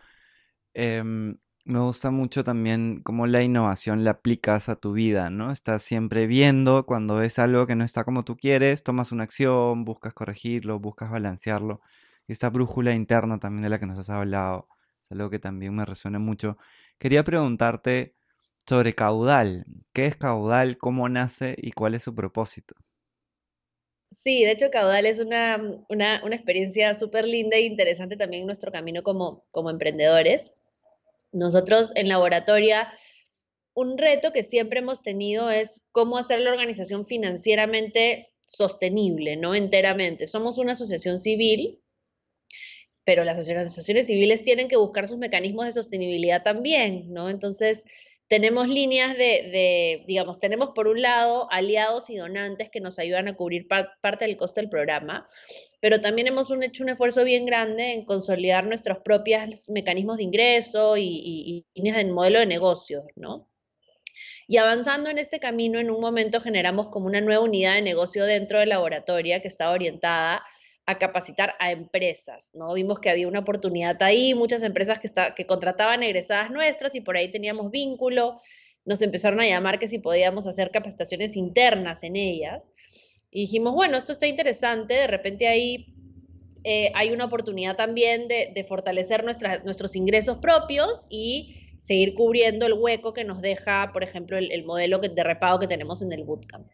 Eh, 0.73 1.03
me 1.65 1.79
gusta 1.79 2.09
mucho 2.09 2.43
también 2.43 3.01
cómo 3.03 3.27
la 3.27 3.43
innovación 3.43 4.03
la 4.03 4.11
aplicas 4.11 4.69
a 4.69 4.75
tu 4.75 4.93
vida, 4.93 5.29
¿no? 5.29 5.51
Estás 5.51 5.83
siempre 5.83 6.25
viendo 6.25 6.85
cuando 6.85 7.17
ves 7.17 7.37
algo 7.37 7.67
que 7.67 7.75
no 7.75 7.83
está 7.83 8.03
como 8.03 8.23
tú 8.23 8.37
quieres, 8.37 8.81
tomas 8.83 9.11
una 9.11 9.23
acción, 9.23 9.85
buscas 9.85 10.13
corregirlo, 10.13 10.79
buscas 10.79 11.11
balancearlo. 11.11 11.81
Y 12.27 12.31
esta 12.33 12.49
brújula 12.49 12.95
interna 12.95 13.39
también 13.39 13.63
de 13.63 13.69
la 13.69 13.79
que 13.79 13.85
nos 13.85 13.99
has 13.99 14.09
hablado 14.09 14.67
es 15.03 15.11
algo 15.11 15.29
que 15.29 15.39
también 15.39 15.75
me 15.75 15.85
resuena 15.85 16.17
mucho. 16.17 16.57
Quería 16.97 17.23
preguntarte, 17.23 18.15
sobre 18.69 18.93
caudal. 18.93 19.65
¿Qué 19.93 20.05
es 20.05 20.15
caudal? 20.15 20.77
¿Cómo 20.77 21.09
nace? 21.09 21.55
¿Y 21.57 21.71
cuál 21.71 21.95
es 21.95 22.03
su 22.03 22.13
propósito? 22.13 22.75
Sí, 24.11 24.43
de 24.43 24.51
hecho 24.51 24.69
Caudal 24.71 25.05
es 25.05 25.19
una, 25.19 25.83
una, 25.87 26.21
una 26.23 26.35
experiencia 26.35 26.93
súper 26.93 27.25
linda 27.25 27.57
e 27.57 27.61
interesante 27.61 28.15
también 28.15 28.41
en 28.41 28.47
nuestro 28.47 28.71
camino 28.71 29.01
como, 29.03 29.43
como 29.51 29.69
emprendedores. 29.69 30.53
Nosotros 31.31 31.91
en 31.95 32.09
laboratoria, 32.09 32.91
un 33.73 33.97
reto 33.97 34.31
que 34.31 34.43
siempre 34.43 34.79
hemos 34.79 35.01
tenido 35.01 35.49
es 35.49 35.83
cómo 35.91 36.17
hacer 36.17 36.39
la 36.39 36.51
organización 36.51 37.05
financieramente 37.05 38.29
sostenible, 38.45 39.35
no 39.35 39.53
enteramente. 39.53 40.27
Somos 40.27 40.57
una 40.57 40.73
asociación 40.73 41.17
civil, 41.19 41.79
pero 43.03 43.23
las 43.23 43.37
asociaciones 43.37 44.07
civiles 44.07 44.43
tienen 44.43 44.67
que 44.67 44.77
buscar 44.77 45.07
sus 45.07 45.17
mecanismos 45.17 45.65
de 45.65 45.71
sostenibilidad 45.73 46.43
también, 46.43 47.13
¿no? 47.13 47.29
Entonces, 47.29 47.85
tenemos 48.29 48.67
líneas 48.67 49.17
de, 49.17 49.49
de, 49.51 50.03
digamos, 50.07 50.39
tenemos 50.39 50.69
por 50.75 50.87
un 50.87 51.01
lado 51.01 51.51
aliados 51.51 52.11
y 52.11 52.15
donantes 52.15 52.69
que 52.69 52.79
nos 52.79 52.99
ayudan 52.99 53.27
a 53.27 53.35
cubrir 53.35 53.67
par, 53.67 53.93
parte 54.01 54.25
del 54.25 54.37
costo 54.37 54.61
del 54.61 54.69
programa, 54.69 55.25
pero 55.81 55.99
también 55.99 56.27
hemos 56.27 56.51
hecho 56.61 56.83
un 56.83 56.89
esfuerzo 56.89 57.23
bien 57.23 57.47
grande 57.47 57.93
en 57.93 58.05
consolidar 58.05 58.65
nuestros 58.67 58.99
propios 58.99 59.67
mecanismos 59.67 60.17
de 60.17 60.23
ingreso 60.23 60.95
y, 60.95 61.65
líneas 61.73 61.97
del 61.97 62.11
modelo 62.11 62.39
de 62.39 62.45
negocio, 62.45 63.03
¿no? 63.15 63.49
Y 64.47 64.57
avanzando 64.57 65.09
en 65.09 65.17
este 65.17 65.39
camino, 65.39 65.79
en 65.79 65.89
un 65.89 65.99
momento 65.99 66.39
generamos 66.39 66.89
como 66.89 67.07
una 67.07 67.21
nueva 67.21 67.43
unidad 67.43 67.75
de 67.75 67.81
negocio 67.81 68.25
dentro 68.25 68.59
del 68.59 68.69
laboratorio 68.69 69.41
que 69.41 69.47
estaba 69.47 69.71
orientada 69.71 70.43
a 70.89 70.97
capacitar 70.97 71.53
a 71.59 71.71
empresas, 71.71 72.55
¿no? 72.55 72.73
Vimos 72.73 72.99
que 72.99 73.11
había 73.11 73.27
una 73.27 73.41
oportunidad 73.41 74.01
ahí, 74.01 74.33
muchas 74.33 74.63
empresas 74.63 74.97
que, 74.97 75.05
está, 75.05 75.35
que 75.35 75.45
contrataban 75.45 76.01
egresadas 76.01 76.49
nuestras 76.49 76.95
y 76.95 77.01
por 77.01 77.15
ahí 77.15 77.31
teníamos 77.31 77.69
vínculo, 77.69 78.33
nos 78.85 78.99
empezaron 79.03 79.39
a 79.39 79.45
llamar 79.45 79.77
que 79.77 79.87
si 79.87 79.99
podíamos 79.99 80.47
hacer 80.47 80.71
capacitaciones 80.71 81.35
internas 81.35 82.01
en 82.01 82.15
ellas. 82.15 82.71
Y 83.29 83.41
dijimos, 83.41 83.75
bueno, 83.75 83.97
esto 83.97 84.11
está 84.11 84.25
interesante, 84.25 84.95
de 84.95 85.05
repente 85.05 85.47
ahí 85.47 85.93
eh, 86.63 86.91
hay 86.95 87.11
una 87.11 87.25
oportunidad 87.25 87.75
también 87.75 88.27
de, 88.27 88.65
fortalecer 88.67 89.23
nuestra, 89.23 89.59
nuestros 89.59 89.95
ingresos 89.95 90.39
propios 90.39 91.05
y 91.07 91.55
seguir 91.77 92.15
cubriendo 92.15 92.65
el 92.65 92.73
hueco 92.73 93.13
que 93.13 93.25
nos 93.25 93.43
deja, 93.43 93.91
por 93.93 94.03
ejemplo, 94.03 94.39
el, 94.39 94.51
el 94.51 94.65
modelo 94.65 94.99
que, 94.99 95.09
de 95.09 95.23
repago 95.23 95.59
que 95.59 95.67
tenemos 95.67 96.01
en 96.01 96.11
el 96.13 96.23
bootcamp. 96.23 96.67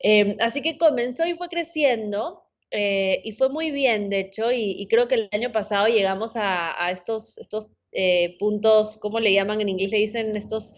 Eh, 0.00 0.36
así 0.40 0.60
que 0.60 0.76
comenzó 0.76 1.26
y 1.26 1.32
fue 1.32 1.48
creciendo 1.48 2.44
eh, 2.70 3.20
y 3.24 3.32
fue 3.32 3.48
muy 3.48 3.70
bien, 3.70 4.10
de 4.10 4.20
hecho, 4.20 4.52
y, 4.52 4.72
y, 4.78 4.86
creo 4.88 5.08
que 5.08 5.14
el 5.14 5.28
año 5.32 5.52
pasado 5.52 5.88
llegamos 5.88 6.36
a, 6.36 6.84
a 6.84 6.90
estos, 6.90 7.38
estos 7.38 7.68
eh, 7.92 8.36
puntos, 8.38 8.98
¿cómo 8.98 9.20
le 9.20 9.32
llaman 9.32 9.60
en 9.60 9.70
inglés? 9.70 9.90
Le 9.90 9.98
dicen 9.98 10.36
estos 10.36 10.74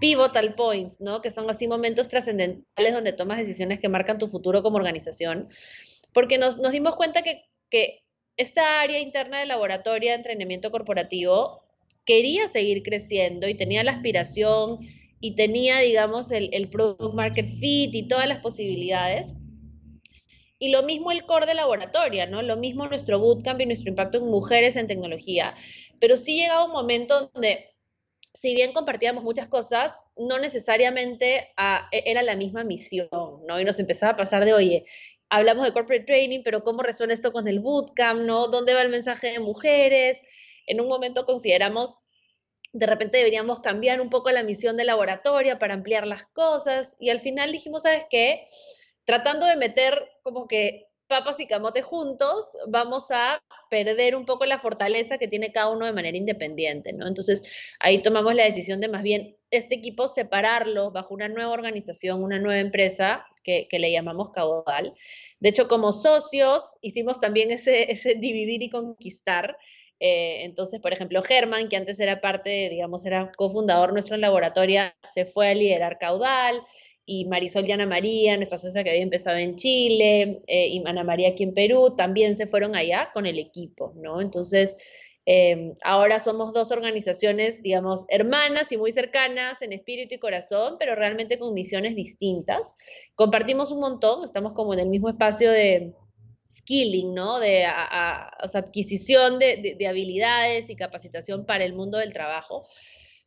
pivotal 0.00 0.54
points, 0.54 1.00
¿no? 1.00 1.20
Que 1.20 1.30
son 1.30 1.48
así 1.50 1.68
momentos 1.68 2.08
trascendentales 2.08 2.92
donde 2.92 3.12
tomas 3.12 3.38
decisiones 3.38 3.78
que 3.78 3.88
marcan 3.88 4.18
tu 4.18 4.26
futuro 4.26 4.62
como 4.62 4.76
organización. 4.76 5.48
Porque 6.12 6.38
nos, 6.38 6.58
nos 6.58 6.72
dimos 6.72 6.96
cuenta 6.96 7.22
que, 7.22 7.44
que 7.70 8.02
esta 8.36 8.80
área 8.80 8.98
interna 8.98 9.38
de 9.38 9.46
laboratorio 9.46 10.10
de 10.10 10.16
entrenamiento 10.16 10.70
corporativo 10.70 11.62
quería 12.04 12.48
seguir 12.48 12.82
creciendo 12.82 13.46
y 13.46 13.54
tenía 13.54 13.84
la 13.84 13.92
aspiración 13.92 14.78
y 15.20 15.34
tenía, 15.34 15.78
digamos, 15.80 16.32
el, 16.32 16.48
el 16.52 16.70
product 16.70 17.14
market 17.14 17.48
fit 17.48 17.94
y 17.94 18.08
todas 18.08 18.26
las 18.26 18.38
posibilidades. 18.38 19.34
Y 20.60 20.68
lo 20.68 20.82
mismo 20.82 21.10
el 21.10 21.24
core 21.24 21.46
de 21.46 21.54
laboratorio, 21.54 22.26
¿no? 22.28 22.42
Lo 22.42 22.56
mismo 22.56 22.86
nuestro 22.86 23.18
bootcamp 23.18 23.60
y 23.62 23.66
nuestro 23.66 23.88
impacto 23.88 24.18
en 24.18 24.26
mujeres 24.26 24.76
en 24.76 24.86
tecnología. 24.86 25.54
Pero 25.98 26.18
sí 26.18 26.36
llegaba 26.36 26.66
un 26.66 26.72
momento 26.72 27.30
donde, 27.32 27.70
si 28.34 28.54
bien 28.54 28.74
compartíamos 28.74 29.24
muchas 29.24 29.48
cosas, 29.48 30.04
no 30.16 30.38
necesariamente 30.38 31.48
e, 31.92 32.02
era 32.04 32.22
la 32.22 32.36
misma 32.36 32.62
misión, 32.62 33.08
¿no? 33.48 33.58
Y 33.58 33.64
nos 33.64 33.78
empezaba 33.78 34.12
a 34.12 34.16
pasar 34.16 34.44
de, 34.44 34.52
oye, 34.52 34.84
hablamos 35.30 35.64
de 35.64 35.72
corporate 35.72 36.04
training, 36.04 36.42
pero 36.44 36.62
¿cómo 36.62 36.82
resuena 36.82 37.14
esto 37.14 37.32
con 37.32 37.48
el 37.48 37.60
bootcamp, 37.60 38.20
¿no? 38.20 38.48
¿Dónde 38.48 38.74
va 38.74 38.82
el 38.82 38.90
mensaje 38.90 39.32
de 39.32 39.40
mujeres? 39.40 40.20
En 40.66 40.80
un 40.80 40.88
momento 40.88 41.24
consideramos 41.24 41.98
de 42.72 42.86
repente 42.86 43.18
deberíamos 43.18 43.60
cambiar 43.60 44.00
un 44.00 44.10
poco 44.10 44.30
la 44.30 44.42
misión 44.42 44.76
de 44.76 44.84
laboratorio 44.84 45.58
para 45.58 45.74
ampliar 45.74 46.06
las 46.06 46.26
cosas 46.26 46.96
y 47.00 47.10
al 47.10 47.20
final 47.20 47.50
dijimos, 47.50 47.82
¿sabes 47.82 48.04
qué? 48.10 48.46
Tratando 49.04 49.46
de 49.46 49.56
meter 49.56 50.10
como 50.22 50.46
que 50.46 50.90
papas 51.10 51.40
y 51.40 51.46
camote 51.46 51.82
juntos, 51.82 52.56
vamos 52.68 53.10
a 53.10 53.42
perder 53.68 54.14
un 54.14 54.24
poco 54.24 54.46
la 54.46 54.60
fortaleza 54.60 55.18
que 55.18 55.26
tiene 55.26 55.50
cada 55.50 55.70
uno 55.70 55.84
de 55.84 55.92
manera 55.92 56.16
independiente, 56.16 56.92
¿no? 56.92 57.06
Entonces, 57.06 57.42
ahí 57.80 58.00
tomamos 58.00 58.34
la 58.34 58.44
decisión 58.44 58.80
de 58.80 58.88
más 58.88 59.02
bien 59.02 59.36
este 59.50 59.74
equipo 59.74 60.06
separarlo 60.06 60.92
bajo 60.92 61.12
una 61.12 61.28
nueva 61.28 61.50
organización, 61.50 62.22
una 62.22 62.38
nueva 62.38 62.60
empresa 62.60 63.26
que, 63.42 63.66
le 63.72 63.90
llamamos 63.90 64.30
Caudal. 64.30 64.94
De 65.40 65.48
hecho, 65.48 65.66
como 65.66 65.92
socios 65.92 66.76
hicimos 66.80 67.20
también 67.20 67.50
ese, 67.50 67.88
dividir 68.18 68.62
y 68.62 68.70
conquistar 68.70 69.56
eh, 70.02 70.44
entonces, 70.44 70.80
por 70.80 70.94
ejemplo, 70.94 71.22
Germán, 71.22 71.68
que 71.68 71.76
antes 71.76 72.00
era 72.00 72.22
parte, 72.22 72.70
digamos, 72.70 73.04
era 73.04 73.32
cofundador 73.36 73.92
nuestro 73.92 74.14
en 74.14 74.22
laboratorio, 74.22 74.80
se 75.02 75.26
fue 75.26 75.50
a 75.50 75.54
liderar 75.54 75.98
Caudal, 75.98 76.62
y 77.06 77.26
Marisol 77.26 77.68
y 77.68 77.72
Ana 77.72 77.86
María, 77.86 78.36
nuestra 78.36 78.58
socia 78.58 78.84
que 78.84 78.90
había 78.90 79.02
empezado 79.02 79.36
en 79.36 79.56
Chile, 79.56 80.42
eh, 80.46 80.68
y 80.68 80.82
Ana 80.86 81.04
María 81.04 81.30
aquí 81.30 81.42
en 81.42 81.54
Perú, 81.54 81.94
también 81.96 82.36
se 82.36 82.46
fueron 82.46 82.76
allá 82.76 83.10
con 83.12 83.26
el 83.26 83.38
equipo, 83.38 83.92
¿no? 83.96 84.20
Entonces, 84.20 84.76
eh, 85.26 85.72
ahora 85.82 86.18
somos 86.18 86.52
dos 86.52 86.72
organizaciones, 86.72 87.62
digamos, 87.62 88.04
hermanas 88.08 88.72
y 88.72 88.76
muy 88.76 88.92
cercanas 88.92 89.62
en 89.62 89.72
espíritu 89.72 90.14
y 90.14 90.18
corazón, 90.18 90.76
pero 90.78 90.94
realmente 90.94 91.38
con 91.38 91.54
misiones 91.54 91.94
distintas. 91.96 92.74
Compartimos 93.14 93.72
un 93.72 93.80
montón, 93.80 94.24
estamos 94.24 94.54
como 94.54 94.74
en 94.74 94.80
el 94.80 94.88
mismo 94.88 95.08
espacio 95.08 95.50
de, 95.50 95.94
skilling, 96.50 97.14
¿no? 97.14 97.38
De 97.38 97.64
adquisición 97.64 99.38
de, 99.38 99.86
habilidades 99.88 100.68
y 100.68 100.76
capacitación 100.76 101.46
para 101.46 101.64
el 101.64 101.74
mundo 101.74 101.98
del 101.98 102.12
trabajo, 102.12 102.66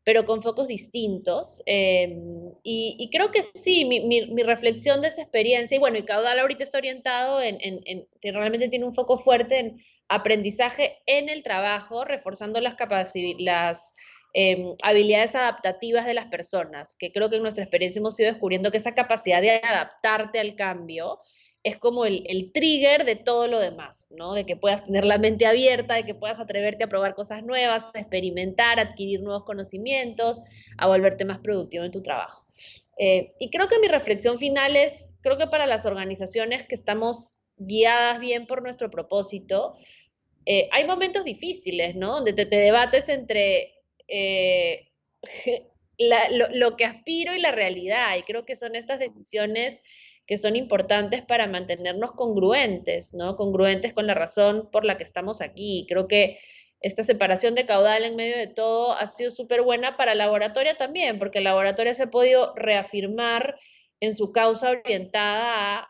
pero 0.03 0.25
con 0.25 0.41
focos 0.41 0.67
distintos. 0.67 1.61
Em, 1.65 2.51
y, 2.63 3.09
creo 3.11 3.31
que 3.31 3.43
sí, 3.53 3.85
mi, 3.85 4.43
reflexión 4.43 5.01
de 5.01 5.07
esa 5.07 5.21
experiencia, 5.21 5.75
y 5.75 5.79
bueno, 5.79 5.97
y 5.97 6.03
Caudal 6.03 6.39
ahorita 6.39 6.63
está 6.63 6.77
orientado 6.77 7.41
en, 7.41 7.57
en, 7.61 8.07
realmente 8.21 8.69
tiene 8.69 8.85
un 8.85 8.93
foco 8.93 9.17
fuerte 9.17 9.59
en 9.59 9.77
aprendizaje 10.09 10.97
en 11.05 11.29
el 11.29 11.43
trabajo, 11.43 12.03
reforzando 12.03 12.59
las, 12.59 12.75
las 13.39 13.95
em, 14.33 14.75
habilidades 14.83 15.35
adaptativas 15.35 16.05
de 16.05 16.13
las 16.13 16.27
personas, 16.27 16.95
que 16.95 17.11
creo 17.11 17.29
que 17.29 17.37
en 17.37 17.43
nuestra 17.43 17.63
experiencia 17.63 17.99
hemos 17.99 18.19
ido 18.19 18.29
descubriendo 18.29 18.71
que 18.71 18.77
esa 18.77 18.93
capacidad 18.93 19.41
de 19.41 19.51
adaptarte 19.51 20.39
al 20.39 20.55
cambio, 20.55 21.19
es 21.63 21.77
como 21.77 22.05
el, 22.05 22.51
trigger 22.53 23.05
de 23.05 23.15
todo 23.15 23.47
lo 23.47 23.59
demás, 23.59 24.11
¿no? 24.15 24.33
De 24.33 24.45
que 24.45 24.57
puedas 24.57 24.83
tener 24.83 25.05
la 25.05 25.17
mente 25.17 25.45
abierta, 25.45 25.95
de 25.95 26.03
que 26.03 26.13
puedas 26.13 26.41
atreverte 26.41 26.83
a 26.83 26.89
probar 26.89 27.15
cosas 27.15 27.43
nuevas, 27.43 27.91
a 27.95 27.99
experimentar, 27.99 28.79
a 28.79 28.83
adquirir 28.83 29.21
nuevos 29.21 29.45
conocimientos, 29.45 30.41
a 30.77 30.87
volverte 30.87 31.23
más 31.23 31.39
productivo 31.39 31.85
en 31.85 31.91
tu 31.91 32.03
trabajo. 32.03 32.45
Eh, 32.97 33.33
y 33.39 33.49
creo 33.49 33.69
que 33.69 33.79
mi 33.79 33.87
reflexión 33.87 34.37
final 34.37 34.75
es, 34.75 35.15
creo 35.21 35.37
que 35.37 35.47
para 35.47 35.65
las 35.65 35.85
organizaciones 35.85 36.65
que 36.65 36.75
estamos 36.75 37.39
guiadas 37.55 38.19
bien 38.19 38.45
por 38.45 38.61
nuestro 38.61 38.91
propósito, 38.91 39.73
eh, 40.45 40.67
hay 40.73 40.85
momentos 40.85 41.23
difíciles, 41.23 41.95
¿no? 41.95 42.15
Donde 42.15 42.33
te, 42.33 42.45
debates 42.45 43.07
entre 43.07 43.73
eh, 44.09 44.89
lo, 45.97 46.49
lo 46.49 46.75
que 46.75 46.83
aspiro 46.83 47.33
y 47.33 47.39
la 47.39 47.51
realidad. 47.51 48.17
Y 48.17 48.23
creo 48.23 48.43
que 48.43 48.57
son 48.57 48.75
estas 48.75 48.99
decisiones 48.99 49.79
que 50.25 50.37
son 50.37 50.55
importantes 50.55 51.21
para 51.21 51.47
mantenernos 51.47 52.13
congruentes, 52.13 53.13
¿no? 53.13 53.35
Congruentes 53.35 53.93
con 53.93 54.07
la 54.07 54.13
razón 54.13 54.69
por 54.71 54.85
la 54.85 54.97
que 54.97 55.03
estamos 55.03 55.41
aquí. 55.41 55.85
Creo 55.87 56.07
que 56.07 56.37
esta 56.79 57.03
separación 57.03 57.55
de 57.55 57.65
caudal 57.65 58.03
en 58.03 58.15
medio 58.15 58.37
de 58.37 58.47
todo 58.47 58.93
ha 58.93 59.07
sido 59.07 59.31
súper 59.31 59.61
buena 59.61 59.97
para 59.97 60.13
el 60.13 60.17
laboratorio 60.17 60.75
también, 60.75 61.19
porque 61.19 61.39
el 61.39 61.45
laboratorio 61.45 61.93
se 61.93 62.03
ha 62.03 62.09
podido 62.09 62.53
reafirmar 62.55 63.57
en 63.99 64.13
su 64.13 64.31
causa 64.31 64.71
orientada 64.71 65.79
a 65.79 65.89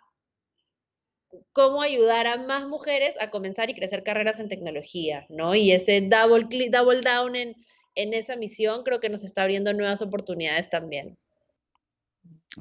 cómo 1.51 1.81
ayudar 1.81 2.27
a 2.27 2.37
más 2.37 2.67
mujeres 2.67 3.15
a 3.19 3.31
comenzar 3.31 3.69
y 3.69 3.75
crecer 3.75 4.03
carreras 4.03 4.39
en 4.39 4.49
tecnología, 4.49 5.25
¿no? 5.29 5.55
Y 5.55 5.71
ese 5.71 6.01
double 6.01 6.47
click, 6.47 6.71
double 6.71 7.01
down 7.01 7.35
en, 7.35 7.55
en 7.95 8.13
esa 8.13 8.35
misión 8.35 8.83
creo 8.83 8.99
que 8.99 9.09
nos 9.09 9.23
está 9.23 9.43
abriendo 9.43 9.73
nuevas 9.73 10.01
oportunidades 10.01 10.69
también. 10.69 11.17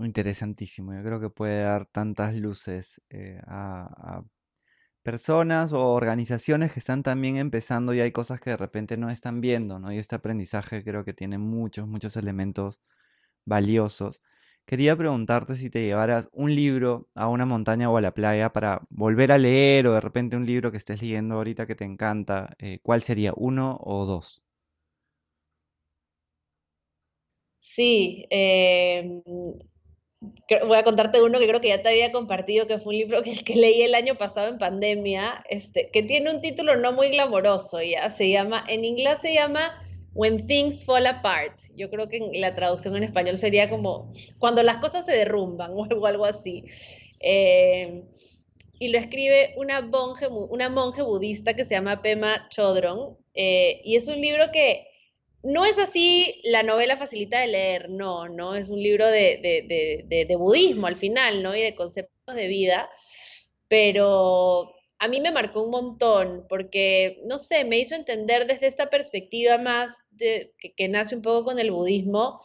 Interesantísimo. 0.01 0.95
Yo 0.95 1.03
creo 1.03 1.21
que 1.21 1.29
puede 1.31 1.63
dar 1.65 1.87
tantas 1.87 2.35
luces 2.35 3.01
eh, 3.11 3.41
a, 3.47 4.23
personas 5.03 5.73
o 5.73 5.81
organizaciones 5.93 6.73
que 6.73 6.81
están 6.81 7.03
también 7.03 7.37
empezando 7.37 7.95
y 7.95 8.01
hay 8.01 8.13
cosas 8.13 8.41
que 8.41 8.51
de 8.51 8.57
repente 8.59 8.97
no 8.99 9.11
están 9.11 9.41
viendo, 9.41 9.79
¿no? 9.81 9.93
Y 9.93 9.99
este 9.99 10.17
aprendizaje 10.17 10.85
creo 10.85 11.05
que 11.05 11.15
tiene 11.15 11.39
muchos, 11.39 11.89
muchos 11.89 12.17
elementos 12.17 12.83
valiosos. 13.47 14.23
Quería 14.67 14.97
preguntarte 14.97 15.57
si 15.57 15.71
te 15.71 15.83
llevaras 15.85 16.31
un 16.33 16.55
libro 16.55 17.09
a 17.17 17.29
una 17.29 17.47
montaña 17.47 17.91
o 17.91 17.97
a 17.99 18.03
la 18.03 18.15
playa 18.15 18.53
para 18.53 18.83
volver 18.91 19.33
a 19.33 19.39
leer 19.39 19.89
o 19.89 19.95
de 19.95 20.01
repente 20.03 20.37
un 20.37 20.47
libro 20.47 20.71
que 20.73 20.79
estés 20.79 21.03
leyendo 21.03 21.37
ahorita 21.37 21.67
que 21.67 21.77
te 21.77 21.85
encanta, 21.85 22.55
eh, 22.59 22.81
¿cuál 22.83 23.03
sería? 23.03 23.33
¿Uno 23.37 23.79
o 23.83 24.07
dos? 24.07 24.45
Sí, 27.59 28.27
eh, 28.31 29.23
voy 30.67 30.77
a 30.77 30.85
contarte 30.85 31.23
uno 31.23 31.39
que 31.39 31.49
creo 31.49 31.61
que 31.61 31.69
ya 31.69 31.83
te 31.83 31.89
había 31.89 32.13
compartido, 32.13 32.67
que 32.67 32.79
fue 32.79 32.95
un 32.95 32.99
libro 32.99 33.23
que, 33.23 33.35
que 33.45 33.57
leí 33.57 33.83
el 33.83 33.95
año 33.95 34.17
pasado 34.17 34.49
en 34.49 34.59
pandemia, 34.59 35.45
este, 35.49 35.91
que 35.91 36.03
tiene 36.03 36.31
un 36.31 36.41
título 36.41 36.77
no 36.77 36.93
muy 36.93 37.11
glamoroso, 37.11 37.81
ya 37.83 38.11
se 38.11 38.31
llama, 38.31 38.65
en 38.69 38.85
inglés 38.85 39.21
se 39.21 39.35
llama 39.35 39.83
When 40.15 40.47
Things 40.47 40.85
Fall 40.85 41.07
Apart. 41.07 41.59
Yo 41.75 41.91
creo 41.91 42.09
que 42.09 42.21
la 42.35 42.55
traducción 42.55 42.97
en 42.97 43.05
español 43.05 43.37
sería 43.37 43.71
como 43.71 44.11
cuando 44.39 44.63
las 44.63 44.79
cosas 44.79 45.05
se 45.05 45.13
derrumban 45.13 45.73
o 45.75 46.07
algo, 46.07 46.25
así. 46.25 46.65
Eh, 47.21 48.05
y 48.79 48.89
lo 48.89 48.99
escribe 48.99 49.55
una 49.57 49.81
monje, 49.81 50.27
una 50.29 50.69
monje 50.69 51.03
budista 51.03 51.55
que 51.55 51.65
se 51.65 51.75
llama 51.75 52.03
Pema 52.03 52.49
Chodron. 52.51 53.17
Eh, 53.35 53.81
y 53.85 53.97
es 53.97 54.09
un 54.09 54.21
libro 54.21 54.51
que 54.53 54.87
no 55.43 55.65
es 55.65 55.79
así 55.79 56.41
la 56.45 56.63
novela 56.63 56.97
facilita 56.97 57.41
de 57.41 57.49
leer, 57.49 57.91
no, 57.91 58.29
no, 58.29 58.55
es 58.55 58.71
un 58.71 58.81
libro 58.81 59.07
de, 59.09 60.37
budismo 60.39 60.87
al 60.87 60.97
final, 60.97 61.43
¿no? 61.43 61.55
Y 61.57 61.63
de 61.63 61.75
conceptos 61.75 62.35
de 62.35 62.47
vida, 62.49 62.89
pero 63.69 64.75
a 64.99 65.09
mí 65.09 65.21
me 65.21 65.33
marcó 65.33 65.63
un 65.63 65.71
montón 65.71 66.47
porque, 66.49 67.21
no 67.27 67.39
sé, 67.39 67.65
me 67.65 67.79
hizo 67.79 67.95
entender 67.97 68.47
desde 68.47 68.69
esta 68.69 68.89
perspectiva 68.89 69.59
más 69.59 70.05
de, 70.11 70.55
que, 70.77 70.89
nace 70.89 71.17
un 71.17 71.23
poco 71.23 71.45
con 71.45 71.59
el 71.59 71.73
budismo, 71.73 72.41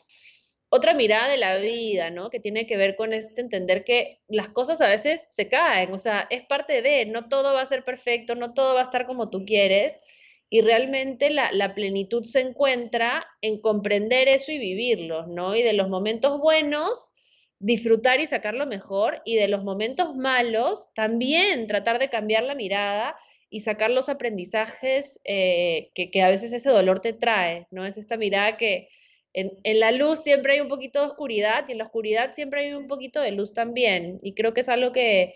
otra 0.69 0.93
mirada 0.93 1.29
de 1.29 1.37
la 1.37 1.57
vida, 1.57 2.09
¿no? 2.09 2.29
Que 2.29 2.39
tiene 2.39 2.65
que 2.65 2.77
ver 2.77 2.95
con 2.95 3.13
este 3.13 3.41
entender 3.41 3.83
que 3.83 4.21
las 4.27 4.49
cosas 4.49 4.81
a 4.81 4.87
veces 4.87 5.27
se 5.29 5.47
caen, 5.49 5.93
o 5.93 5.97
sea, 5.97 6.27
es 6.29 6.45
parte 6.45 6.81
de, 6.81 7.05
no 7.05 7.29
todo 7.29 7.53
va 7.53 7.61
a 7.61 7.65
ser 7.65 7.83
perfecto, 7.83 8.35
no 8.35 8.53
todo 8.53 8.73
va 8.73 8.81
a 8.81 8.83
estar 8.83 9.05
como 9.05 9.29
tú 9.29 9.45
quieres 9.45 10.01
y 10.49 10.61
realmente 10.61 11.29
la, 11.29 11.73
plenitud 11.75 12.23
se 12.23 12.39
encuentra 12.39 13.27
en 13.41 13.59
comprender 13.59 14.27
eso 14.29 14.51
y 14.51 14.57
vivirlo, 14.57 15.27
¿no? 15.27 15.55
Y 15.55 15.61
de 15.61 15.73
los 15.73 15.89
momentos 15.89 16.39
buenos, 16.39 17.13
disfrutar 17.59 18.21
y 18.21 18.27
sacar 18.27 18.53
lo 18.53 18.65
mejor, 18.65 19.21
y 19.25 19.35
de 19.35 19.49
los 19.49 19.63
momentos 19.63 20.15
malos, 20.15 20.89
también 20.93 21.67
tratar 21.67 21.99
de 21.99 22.09
cambiar 22.09 22.43
la 22.43 22.55
mirada 22.55 23.17
y 23.49 23.61
sacar 23.61 23.91
los 23.91 24.09
aprendizajes 24.09 25.19
eh, 25.25 25.91
que, 25.93 26.21
a 26.21 26.29
veces 26.29 26.53
ese 26.53 26.69
dolor 26.69 27.01
te 27.01 27.13
trae, 27.13 27.67
¿no? 27.71 27.85
Es 27.85 27.97
esta 27.97 28.15
mirada 28.15 28.55
que 28.55 28.87
en, 29.33 29.51
en, 29.63 29.79
la 29.79 29.91
luz 29.91 30.23
siempre 30.23 30.53
hay 30.53 30.61
un 30.61 30.69
poquito 30.69 31.01
de 31.01 31.07
oscuridad 31.07 31.65
y 31.67 31.73
en 31.73 31.77
la 31.79 31.85
oscuridad 31.85 32.33
siempre 32.33 32.61
hay 32.61 32.73
un 32.73 32.87
poquito 32.87 33.19
de 33.21 33.31
luz 33.31 33.53
también. 33.53 34.17
Y 34.21 34.33
creo 34.33 34.53
que 34.53 34.61
es 34.61 34.69
algo 34.69 34.91
que 34.93 35.33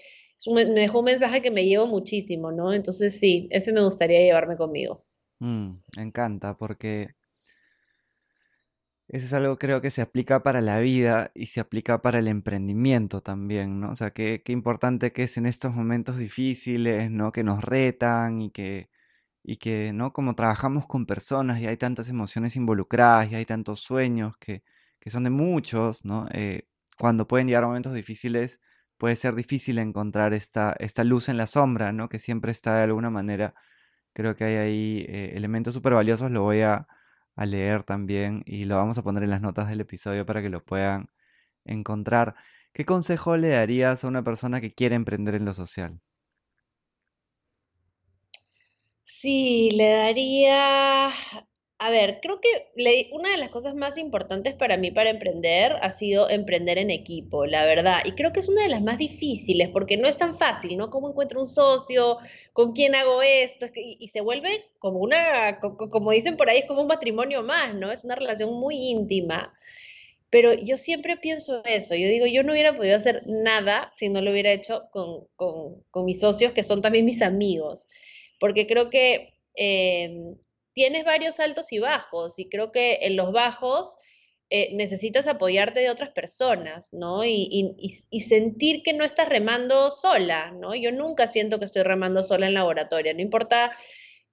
me 0.47 0.65
dejó 0.65 0.99
un 0.99 1.06
mensaje 1.06 1.41
que 1.41 1.51
me 1.51 1.65
llevo 1.65 1.88
muchísimo, 1.88 2.51
¿no? 2.51 2.73
Entonces 2.73 3.19
sí, 3.19 3.47
ese 3.51 3.71
me 3.73 3.84
gustaría 3.84 4.21
llevarme 4.21 4.58
conmigo. 4.58 5.06
Mm, 5.39 5.82
me 5.97 6.04
encanta 6.04 6.56
porque 6.58 7.15
Eso 9.08 9.25
es 9.25 9.34
algo 9.34 9.58
creo 9.58 9.82
que 9.82 9.91
se 9.91 10.01
aplica 10.01 10.41
para 10.41 10.62
la 10.62 10.80
vida 10.80 11.32
y 11.36 11.47
se 11.47 11.60
aplica 11.60 12.01
para 12.01 12.19
el 12.19 12.27
emprendimiento 12.30 13.21
también, 13.21 13.82
¿no? 13.82 13.91
O 13.91 13.95
sea, 13.95 14.12
qué, 14.12 14.41
qué 14.45 14.54
importante 14.54 15.12
que 15.12 15.23
es 15.23 15.36
en 15.38 15.45
estos 15.45 15.75
momentos 15.75 16.17
difíciles, 16.17 17.12
¿no? 17.12 17.32
Que 17.34 17.43
nos 17.43 17.62
retan 17.62 18.41
y 18.41 18.51
que, 18.51 18.89
y 19.43 19.58
que, 19.58 19.91
¿no? 19.93 20.13
Como 20.13 20.34
trabajamos 20.36 20.88
con 20.88 21.06
personas 21.06 21.60
y 21.60 21.67
hay 21.67 21.75
tantas 21.77 22.08
emociones 22.10 22.56
involucradas 22.56 23.30
y 23.32 23.36
hay 23.36 23.45
tantos 23.45 23.82
sueños 23.82 24.38
que, 24.39 24.63
que 24.99 25.10
son 25.10 25.25
de 25.25 25.30
muchos, 25.30 26.06
¿no? 26.06 26.27
Eh, 26.34 26.67
cuando 26.97 27.27
pueden 27.27 27.47
llegar 27.47 27.65
momentos 27.65 27.93
difíciles, 27.93 28.62
puede 29.02 29.18
ser 29.18 29.36
difícil 29.36 29.80
encontrar 29.80 30.34
esta, 30.34 30.76
esta 30.80 31.04
luz 31.04 31.30
en 31.30 31.38
la 31.38 31.48
sombra, 31.48 31.92
¿no? 31.92 32.10
Que 32.10 32.20
siempre 32.20 32.52
está 32.52 32.78
de 32.78 32.84
alguna 32.84 33.10
manera. 33.10 33.56
Creo 34.14 34.36
que 34.36 34.46
hay 34.46 34.56
ahí 34.58 35.06
eh, 35.10 35.34
elementos 35.36 35.74
súper 35.74 35.94
valiosos, 35.94 36.32
lo 36.32 36.44
voy 36.44 36.62
a 36.62 36.88
a 37.36 37.46
leer 37.46 37.84
también 37.84 38.44
y 38.46 38.66
lo 38.66 38.76
vamos 38.76 38.98
a 38.98 39.04
poner 39.04 39.24
en 39.24 39.32
las 39.32 39.42
notas 39.42 39.70
del 39.70 39.82
episodio 39.82 40.26
para 40.26 40.42
que 40.42 40.50
lo 40.50 40.64
puedan 40.64 41.10
encontrar. 41.66 42.36
¿Qué 42.74 42.86
consejo 42.86 43.38
le 43.38 43.50
darías 43.50 44.04
a 44.04 44.08
una 44.08 44.24
persona 44.24 44.62
que 44.62 44.72
quiere 44.72 44.96
emprender 44.96 45.36
en 45.36 45.46
lo 45.46 45.54
social? 45.54 46.02
Sí, 49.04 49.70
le 49.74 49.90
daría 49.92 51.12
a 51.84 51.89
ver, 51.89 52.20
creo 52.22 52.39
que 52.39 52.70
una 53.12 53.32
de 53.32 53.38
las 53.38 53.50
cosas 53.50 53.74
más 53.74 53.98
importantes 53.98 54.54
para 54.54 54.78
mí 54.78 54.91
para 54.91 55.10
emprender 55.10 55.78
ha 55.82 55.91
sido 55.91 56.30
emprender 56.30 56.78
en 56.78 56.91
equipo, 56.91 57.48
la 57.48 57.65
verdad. 57.65 58.02
Y 58.06 58.12
creo 58.12 58.32
que 58.32 58.39
es 58.39 58.50
una 58.50 58.62
de 58.62 58.70
las 58.70 58.84
más 58.84 59.00
difíciles 59.00 59.67
porque 59.70 59.98
no 59.98 60.08
es 60.08 60.15
tan 60.15 60.38
fácil, 60.38 60.78
¿no? 60.78 60.91
¿Cómo 60.91 61.10
encuentro 61.10 61.39
un 61.39 61.48
socio? 61.48 62.20
¿Con 62.54 62.74
quién 62.74 62.94
hago 62.94 63.24
esto? 63.24 63.65
Y, 63.74 64.08
se 64.10 64.22
vuelve 64.22 64.63
como 64.78 65.00
una, 65.00 65.60
como 65.60 66.12
dicen 66.12 66.38
por 66.38 66.52
ahí, 66.52 66.60
es 66.60 66.65
como 66.65 66.82
un 66.82 66.88
matrimonio 66.88 67.41
más, 67.41 67.74
¿no? 67.74 67.91
Es 67.91 68.04
una 68.04 68.13
relación 68.13 68.54
muy 68.54 68.76
íntima. 68.91 69.52
Pero 70.30 70.54
yo 70.54 70.78
siempre 70.78 71.17
pienso 71.17 71.63
eso, 71.65 71.96
yo 71.96 72.08
digo, 72.10 72.28
yo 72.28 72.44
no 72.44 72.52
hubiera 72.54 72.78
podido 72.78 72.96
hacer 72.96 73.24
nada 73.26 73.91
si 73.96 74.08
no 74.10 74.22
lo 74.22 74.32
hubiera 74.32 74.52
hecho 74.52 74.84
con, 74.91 75.26
con, 75.36 75.82
con 75.89 76.06
mis 76.06 76.20
socios, 76.20 76.54
que 76.54 76.62
son 76.62 76.84
también 76.84 77.06
mis 77.06 77.24
amigos, 77.24 77.88
porque 78.39 78.67
creo 78.67 78.91
que... 78.91 79.34
Eh, 79.56 80.36
tienes 80.73 81.05
varios 81.05 81.39
altos 81.39 81.71
y 81.71 81.79
bajos 81.79 82.39
y 82.39 82.49
creo 82.49 82.71
que 82.71 82.99
en 83.01 83.15
los 83.15 83.31
bajos 83.31 83.95
eh, 84.53 84.69
necesitas 84.73 85.27
apoyarte 85.27 85.79
de 85.79 85.89
otras 85.89 86.10
personas, 86.10 86.91
¿no? 86.91 87.23
Y, 87.23 87.73
sentir 88.19 88.84
que 88.84 88.91
no 88.91 89.05
estás 89.05 89.29
remando 89.29 89.89
sola, 89.89 90.51
¿no? 90.51 90.75
Yo 90.75 90.91
nunca 90.91 91.27
siento 91.27 91.57
que 91.57 91.63
estoy 91.63 91.84
remando 91.84 92.21
sola 92.21 92.47
en 92.47 92.53
laboratorio, 92.53 93.13
no 93.13 93.21
importa, 93.21 93.71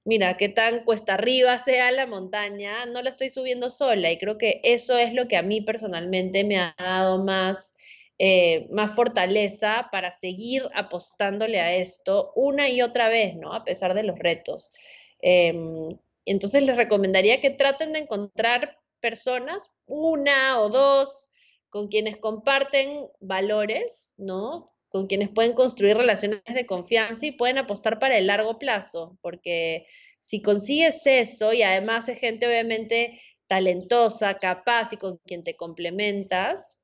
mira, 0.05 0.37
qué 0.37 0.49
tan 0.49 0.85
cuesta 0.85 1.15
arriba 1.15 1.57
sea 1.59 1.93
la 1.93 2.07
montaña, 2.07 2.85
no 2.87 3.01
la 3.01 3.11
estoy 3.11 3.29
subiendo 3.29 3.69
sola 3.71 4.11
y 4.11 4.19
creo 4.19 4.39
que 4.39 4.61
eso 4.65 4.99
es 4.99 5.15
lo 5.15 5.29
que 5.29 5.37
a 5.37 5.43
mí 5.43 5.61
personalmente 5.61 6.45
me 6.45 6.59
ha 6.59 6.75
dado 6.79 7.25
más... 7.25 7.77
Eh, 8.21 8.67
más 8.73 8.97
fortaleza 8.97 9.91
para 9.93 10.11
seguir 10.11 10.69
apostándole 10.75 11.61
a 11.61 11.77
esto 11.77 12.33
una 12.35 12.69
y 12.69 12.83
otra 12.83 13.09
vez, 13.09 13.37
¿no? 13.37 13.55
A 13.55 13.63
pesar 13.63 13.95
de 13.95 14.03
los 14.03 14.19
retos. 14.19 14.73
Em, 15.21 15.97
entonces 16.31 16.63
les 16.63 16.77
recomendaría 16.77 17.41
que 17.41 17.51
traten 17.51 17.93
de 17.93 18.01
encontrar 18.01 18.79
personas, 19.01 19.71
una 19.87 20.61
o 20.61 20.69
dos, 20.69 21.31
con 21.71 21.89
quienes 21.89 22.17
comparten 22.17 23.07
valores, 23.21 24.15
¿no? 24.17 24.73
Con 24.89 25.07
quienes 25.07 25.29
pueden 25.29 25.53
construir 25.53 25.97
relaciones 25.97 26.43
de 26.47 26.67
confianza 26.67 27.27
y 27.27 27.33
pueden 27.33 27.59
apostar 27.59 27.99
para 27.99 28.17
el 28.17 28.27
largo 28.27 28.59
plazo, 28.59 29.19
porque 29.21 29.87
si 30.21 30.41
consigues 30.41 31.07
eso 31.07 31.53
y 31.53 31.63
además 31.63 32.09
es 32.09 32.19
gente 32.19 32.47
obviamente 32.47 33.21
talentosa, 33.47 34.35
capaz 34.35 34.93
y 34.93 34.97
con 34.97 35.19
quien 35.25 35.43
te 35.43 35.57
complementas, 35.57 36.79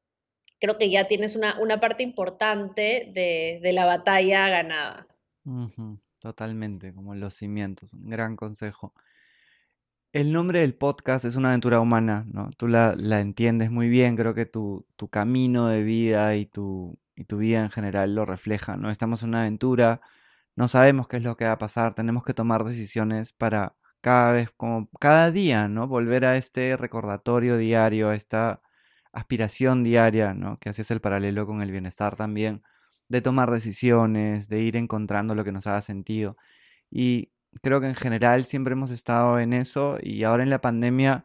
creo 0.60 0.78
que 0.78 0.90
ya 0.90 1.06
tienes 1.08 1.36
una, 1.36 1.80
parte 1.80 2.02
importante 2.02 3.10
de, 3.12 3.72
la 3.72 3.84
batalla 3.84 4.48
ganada. 4.48 5.06
Totalmente, 6.18 6.94
como 6.94 7.14
los 7.14 7.34
cimientos, 7.34 7.92
un 7.92 8.08
gran 8.08 8.34
consejo. 8.34 8.94
El 10.14 10.32
nombre 10.32 10.60
del 10.60 10.76
podcast 10.76 11.24
es 11.24 11.34
una 11.34 11.48
aventura 11.48 11.80
humana, 11.80 12.24
¿no? 12.32 12.48
Tú 12.56 12.68
la, 12.68 12.94
entiendes 13.18 13.72
muy 13.72 13.88
bien, 13.88 14.14
creo 14.14 14.32
que 14.32 14.46
tu, 14.46 14.86
tu 14.94 15.08
camino 15.08 15.66
de 15.66 15.82
vida 15.82 16.36
y 16.36 16.46
tu, 16.46 16.96
y 17.16 17.24
tu 17.24 17.38
vida 17.38 17.62
en 17.64 17.70
general 17.72 18.14
lo 18.14 18.24
refleja, 18.24 18.76
¿no? 18.76 18.92
Estamos 18.92 19.24
en 19.24 19.30
una 19.30 19.40
aventura, 19.40 20.00
no 20.54 20.68
sabemos 20.68 21.08
qué 21.08 21.16
es 21.16 21.24
lo 21.24 21.36
que 21.36 21.46
va 21.46 21.52
a 21.52 21.58
pasar, 21.58 21.94
tenemos 21.96 22.22
que 22.22 22.32
tomar 22.32 22.62
decisiones 22.62 23.32
para 23.32 23.74
cada 24.02 24.30
vez, 24.30 24.52
como 24.56 24.88
cada 25.00 25.32
día, 25.32 25.66
¿no? 25.66 25.88
Volver 25.88 26.26
a 26.26 26.36
este 26.36 26.76
recordatorio 26.76 27.56
diario, 27.56 28.10
a 28.10 28.14
esta 28.14 28.62
aspiración 29.12 29.82
diaria, 29.82 30.32
¿no? 30.32 30.58
Que 30.60 30.68
haces 30.68 30.92
el 30.92 31.00
paralelo 31.00 31.44
con 31.44 31.60
el 31.60 31.72
bienestar 31.72 32.14
también, 32.14 32.62
de 33.08 33.20
tomar 33.20 33.50
decisiones, 33.50 34.48
de 34.48 34.60
ir 34.60 34.76
encontrando 34.76 35.34
lo 35.34 35.42
que 35.44 35.52
nos 35.52 35.66
haga 35.66 35.82
sentido. 35.82 36.36
Y 36.90 37.33
creo 37.62 37.80
que 37.80 37.86
en 37.86 37.94
general 37.94 38.44
siempre 38.44 38.72
hemos 38.72 38.90
estado 38.90 39.38
en 39.38 39.52
eso 39.52 39.98
y 40.00 40.24
ahora 40.24 40.42
en 40.42 40.50
la 40.50 40.60
pandemia 40.60 41.24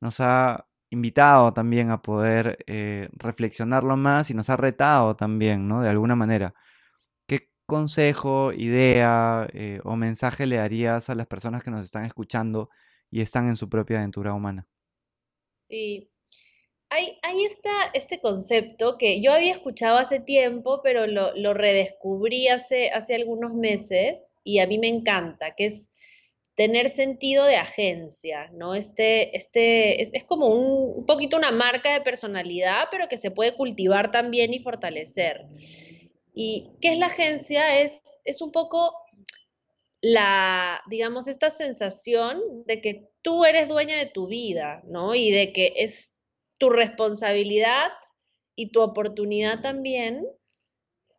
nos 0.00 0.20
ha 0.20 0.66
invitado 0.90 1.52
también 1.52 1.90
a 1.90 2.02
poder 2.02 2.58
eh, 2.66 3.08
reflexionarlo 3.12 3.96
más 3.96 4.30
y 4.30 4.34
nos 4.34 4.50
ha 4.50 4.56
retado 4.56 5.16
también, 5.16 5.68
¿no? 5.68 5.82
De 5.82 5.88
alguna 5.88 6.16
manera. 6.16 6.54
¿Qué 7.26 7.50
consejo, 7.66 8.52
idea 8.52 9.48
eh, 9.52 9.80
o 9.84 9.96
mensaje 9.96 10.46
le 10.46 10.56
darías 10.56 11.10
a 11.10 11.14
las 11.14 11.26
personas 11.26 11.62
que 11.62 11.70
nos 11.70 11.86
están 11.86 12.04
escuchando 12.04 12.70
y 13.10 13.20
están 13.20 13.48
en 13.48 13.56
su 13.56 13.68
propia 13.68 13.98
aventura 13.98 14.34
humana? 14.34 14.66
Sí, 15.68 16.10
hay, 16.88 17.18
este 17.94 18.20
concepto 18.20 18.98
que 18.98 19.22
yo 19.22 19.32
había 19.32 19.52
escuchado 19.52 19.98
hace 19.98 20.18
tiempo, 20.18 20.80
pero 20.82 21.06
lo, 21.06 21.36
lo 21.36 21.54
redescubrí 21.54 22.48
hace, 22.48 22.90
hace 22.90 23.14
algunos 23.14 23.54
meses 23.54 24.29
y 24.44 24.58
a 24.58 24.66
mí 24.66 24.78
me 24.78 24.88
encanta, 24.88 25.54
que 25.54 25.66
es 25.66 25.92
tener 26.54 26.90
sentido 26.90 27.44
de 27.44 27.56
agencia, 27.56 28.50
¿no? 28.52 28.74
Este, 28.74 29.34
este, 29.36 30.02
es, 30.02 30.24
como 30.24 30.48
un, 30.48 31.06
poquito 31.06 31.36
una 31.36 31.52
marca 31.52 31.92
de 31.92 32.02
personalidad, 32.02 32.88
pero 32.90 33.08
que 33.08 33.16
se 33.16 33.30
puede 33.30 33.56
cultivar 33.56 34.10
también 34.10 34.52
y 34.52 34.58
fortalecer. 34.58 35.46
¿Y 36.34 36.72
qué 36.80 36.92
es 36.92 36.98
la 36.98 37.06
agencia? 37.06 37.80
Es, 37.80 38.20
es 38.24 38.42
un 38.42 38.52
poco 38.52 38.94
la, 40.02 40.82
digamos, 40.88 41.28
esta 41.28 41.50
sensación 41.50 42.40
de 42.66 42.80
que 42.80 43.08
tú 43.22 43.44
eres 43.44 43.68
dueña 43.68 43.96
de 43.96 44.06
tu 44.06 44.26
vida, 44.26 44.82
¿no? 44.84 45.14
Y 45.14 45.30
de 45.30 45.52
que 45.52 45.72
es 45.76 46.20
tu 46.58 46.70
responsabilidad 46.70 47.90
y 48.54 48.70
tu 48.70 48.82
oportunidad 48.82 49.62
también 49.62 50.26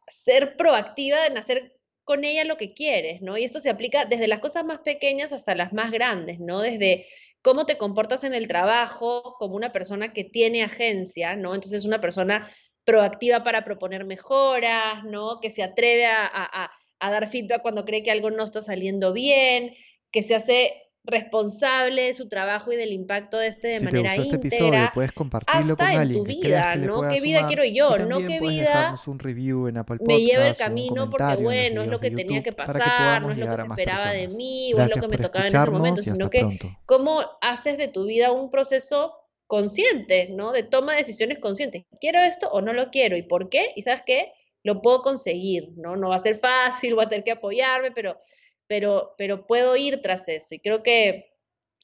ser 0.07 0.55
proactiva 0.55 1.25
en 1.25 1.37
hacer 1.37 1.75
con 2.03 2.23
ella 2.23 2.43
lo 2.43 2.57
que 2.57 2.73
quieres, 2.73 3.21
¿no? 3.21 3.37
Y 3.37 3.43
esto 3.43 3.59
se 3.59 3.69
aplica 3.69 4.05
desde 4.05 4.27
las 4.27 4.39
cosas 4.39 4.65
más 4.65 4.79
pequeñas 4.79 5.33
hasta 5.33 5.55
las 5.55 5.73
más 5.73 5.91
grandes, 5.91 6.39
¿no? 6.39 6.59
Desde 6.61 7.05
cómo 7.41 7.65
te 7.65 7.77
comportas 7.77 8.23
en 8.23 8.33
el 8.33 8.47
trabajo 8.47 9.35
como 9.37 9.55
una 9.55 9.71
persona 9.71 10.13
que 10.13 10.23
tiene 10.23 10.63
agencia, 10.63 11.35
¿no? 11.35 11.55
Entonces 11.55 11.85
una 11.85 12.01
persona 12.01 12.47
proactiva 12.83 13.43
para 13.43 13.63
proponer 13.63 14.05
mejoras, 14.05 15.03
¿no? 15.03 15.39
Que 15.39 15.49
se 15.49 15.63
atreve 15.63 16.05
a, 16.05 16.71
a 16.99 17.11
dar 17.11 17.27
feedback 17.27 17.61
cuando 17.61 17.85
cree 17.85 18.03
que 18.03 18.11
algo 18.11 18.31
no 18.31 18.43
está 18.43 18.61
saliendo 18.61 19.13
bien, 19.13 19.73
que 20.11 20.23
se 20.23 20.35
hace 20.35 20.90
responsable 21.03 22.03
de 22.03 22.13
su 22.13 22.27
trabajo 22.27 22.71
y 22.71 22.75
del 22.75 22.93
impacto 22.93 23.37
de 23.37 23.47
este 23.47 23.69
de 23.69 23.79
si 23.79 23.85
manera 23.85 24.11
te 24.11 24.17
gustó 24.17 24.35
este 24.35 24.47
episodio, 24.47 24.91
puedes 24.93 25.11
compartirlo 25.11 25.75
con 25.75 25.85
alguien 25.87 26.23
que 26.23 26.31
vida, 26.31 26.73
que 26.73 26.79
¿no? 26.79 27.09
¿Qué 27.09 27.21
vida 27.21 27.47
quiero 27.47 27.63
yo? 27.65 27.97
No 27.97 28.19
qué 28.19 28.39
vida 28.39 28.95
un 29.07 29.19
review 29.19 29.67
en 29.67 29.77
Apple 29.77 29.97
me 30.01 30.21
lleva 30.21 30.47
el 30.47 30.55
camino 30.55 31.09
porque 31.09 31.41
bueno, 31.41 31.81
es 31.81 31.87
lo 31.87 31.99
que 31.99 32.11
tenía 32.11 32.43
que 32.43 32.51
pasar, 32.51 33.21
no 33.23 33.31
es 33.31 33.37
lo 33.37 33.47
que 33.47 33.55
se 33.55 33.67
esperaba 33.67 34.11
de 34.11 34.27
mí, 34.27 34.73
o 34.73 34.81
es 34.81 34.95
lo 34.95 35.01
que 35.01 35.07
me 35.07 35.17
tocaba 35.17 35.47
en 35.47 35.55
ese 35.55 35.71
momento, 35.71 36.01
sino 36.01 36.29
que 36.29 36.47
cómo 36.85 37.21
haces 37.41 37.77
de 37.77 37.87
tu 37.87 38.05
vida 38.05 38.31
un 38.31 38.49
proceso 38.49 39.17
consciente, 39.47 40.29
¿no? 40.31 40.51
De 40.51 40.63
toma 40.63 40.93
de 40.93 40.99
decisiones 40.99 41.39
conscientes. 41.39 41.83
¿Quiero 41.99 42.19
esto 42.19 42.49
o 42.51 42.61
no 42.61 42.71
lo 42.71 42.89
quiero? 42.89 43.17
¿Y 43.17 43.23
por 43.23 43.49
qué? 43.49 43.73
¿Y 43.75 43.81
sabes 43.81 44.01
qué? 44.05 44.31
Lo 44.63 44.81
puedo 44.81 45.01
conseguir, 45.01 45.71
¿no? 45.75 45.97
No 45.97 46.09
va 46.09 46.17
a 46.17 46.23
ser 46.23 46.39
fácil, 46.39 46.95
voy 46.95 47.03
a 47.03 47.09
tener 47.09 47.25
que 47.25 47.31
apoyarme, 47.31 47.91
pero 47.91 48.17
pero, 48.71 49.15
pero 49.17 49.45
puedo 49.47 49.75
ir 49.75 50.01
tras 50.01 50.29
eso. 50.29 50.55
Y 50.55 50.59
creo 50.59 50.81
que 50.81 51.33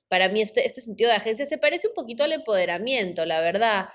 para 0.07 0.29
mí 0.29 0.41
este, 0.41 0.65
este 0.65 0.79
sentido 0.79 1.09
de 1.09 1.17
agencia 1.17 1.45
se 1.45 1.57
parece 1.57 1.89
un 1.89 1.93
poquito 1.93 2.23
al 2.23 2.31
empoderamiento, 2.31 3.25
la 3.25 3.41
verdad. 3.41 3.88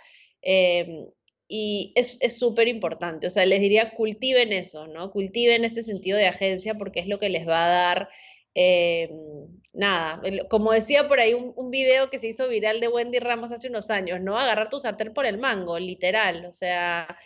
Em, 0.43 1.07
y 1.49 1.95
es 1.97 2.39
súper 2.39 2.69
importante. 2.69 3.27
O 3.27 3.31
sea, 3.31 3.47
les 3.47 3.61
diría, 3.61 3.95
cultiven 3.95 4.53
eso, 4.53 4.89
¿no? 4.89 5.11
Cultiven 5.11 5.65
este 5.65 5.83
sentido 5.83 6.19
de 6.19 6.27
agencia 6.27 6.75
porque 6.75 7.01
es 7.01 7.07
lo 7.07 7.19
que 7.19 7.31
les 7.31 7.49
va 7.49 7.65
a 7.65 7.69
dar, 7.71 8.09
em, 8.55 9.09
nada, 9.73 10.21
como 10.51 10.73
decía 10.73 11.09
por 11.09 11.19
ahí 11.19 11.33
un, 11.33 11.71
video 11.71 12.11
que 12.11 12.19
se 12.19 12.29
hizo 12.29 12.47
viral 12.49 12.81
de 12.81 12.89
Wendy 12.89 13.21
Ramos 13.21 13.53
hace 13.53 13.69
unos 13.69 13.89
años, 13.89 14.21
¿no? 14.21 14.39
Agarrar 14.39 14.69
tu 14.69 14.81
sartén 14.81 15.15
por 15.15 15.25
el 15.25 15.39
mango, 15.39 15.79
literal. 15.79 16.45
O 16.45 16.53
sea, 16.53 17.17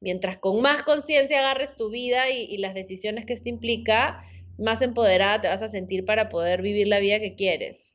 mientras 0.00 0.38
con 0.38 0.60
más 0.62 0.84
conciencia 0.84 1.40
agarres 1.40 1.74
tu 1.76 1.90
vida 1.90 2.30
y 2.30 2.56
las 2.58 2.74
decisiones 2.74 3.26
que 3.26 3.32
esto 3.34 3.48
implica, 3.48 4.22
más 4.60 4.82
empoderada 4.82 5.40
te 5.40 5.48
vas 5.48 5.62
a 5.62 5.68
sentir 5.68 6.04
para 6.04 6.28
poder 6.28 6.62
vivir 6.62 6.88
la 6.88 6.98
vida 6.98 7.18
que 7.18 7.34
quieres. 7.34 7.94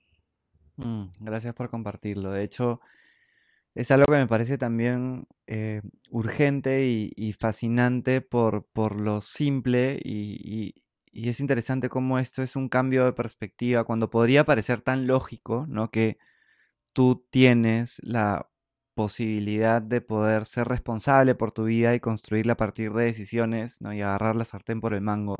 Mm, 0.78 1.06
gracias 1.22 1.54
por 1.54 1.70
compartirlo. 1.70 2.32
De 2.32 2.44
hecho, 2.44 2.82
es 3.76 3.92
algo 3.92 4.06
que 4.06 4.18
me 4.18 4.28
parece 4.28 4.58
también 4.58 5.28
eh, 5.48 5.82
urgente 6.10 6.86
y, 6.88 7.34
fascinante 7.34 8.22
por, 8.22 8.66
por, 8.66 9.00
lo 9.00 9.22
simple 9.22 10.00
y, 10.04 10.74
y, 11.12 11.30
es 11.30 11.40
interesante 11.40 11.90
cómo 11.90 12.20
esto 12.20 12.42
es 12.44 12.56
un 12.56 12.68
cambio 12.70 13.06
de 13.06 13.14
perspectiva 13.14 13.86
cuando 13.86 14.10
podría 14.10 14.44
parecer 14.46 14.82
tan 14.82 15.08
lógico, 15.08 15.66
¿no? 15.70 15.90
Que 15.92 16.18
tú 16.94 17.26
tienes 17.30 18.02
la 18.04 18.50
posibilidad 18.96 19.82
de 19.82 20.02
poder 20.02 20.46
ser 20.46 20.68
responsable 20.68 21.36
por 21.36 21.52
tu 21.52 21.66
vida 21.66 21.96
y 21.96 22.00
construirla 22.00 22.54
a 22.54 22.58
partir 22.58 22.94
de 22.94 23.06
decisiones, 23.06 23.82
¿no? 23.82 23.94
Y 23.94 24.02
agarrar 24.02 24.36
la 24.36 24.46
sartén 24.46 24.82
por 24.82 24.94
el 24.94 25.02
mango. 25.02 25.36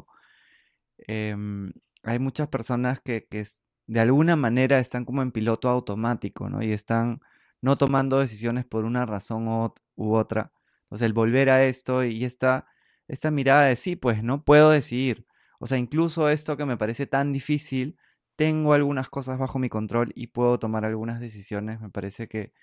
Em, 1.08 1.72
hay 2.04 2.20
muchas 2.20 2.48
personas 2.48 3.00
que, 3.02 3.28
que, 3.28 3.46
de 3.88 4.00
alguna 4.00 4.36
manera 4.36 4.80
están 4.80 5.06
como 5.06 5.22
en 5.22 5.32
piloto 5.32 5.70
automático, 5.70 6.50
¿no? 6.50 6.62
Y 6.64 6.72
están 6.72 7.22
no 7.62 7.78
tomando 7.78 8.20
decisiones 8.20 8.66
por 8.66 8.86
una 8.86 9.06
razón 9.06 9.48
u, 9.48 10.14
otra. 10.16 10.52
Entonces, 10.84 11.06
el 11.06 11.14
volver 11.14 11.50
a 11.50 11.66
esto 11.66 12.04
y 12.04 12.26
esta, 12.26 12.68
esta 13.08 13.32
mirada 13.32 13.66
de 13.66 13.76
sí, 13.76 13.96
pues 13.96 14.24
no 14.24 14.44
puedo 14.44 14.70
decidir. 14.72 15.26
O 15.60 15.68
sea, 15.68 15.78
incluso 15.78 16.30
esto 16.30 16.58
que 16.58 16.66
me 16.66 16.78
parece 16.78 17.08
tan 17.08 17.34
difícil, 17.34 17.98
tengo 18.36 18.74
algunas 18.74 19.10
cosas 19.10 19.40
bajo 19.40 19.60
mi 19.60 19.70
control 19.70 20.12
y 20.16 20.28
puedo 20.28 20.60
tomar 20.60 20.86
algunas 20.86 21.20
decisiones. 21.20 21.80
Me 21.82 21.90
parece 21.90 22.28
que, 22.28 22.54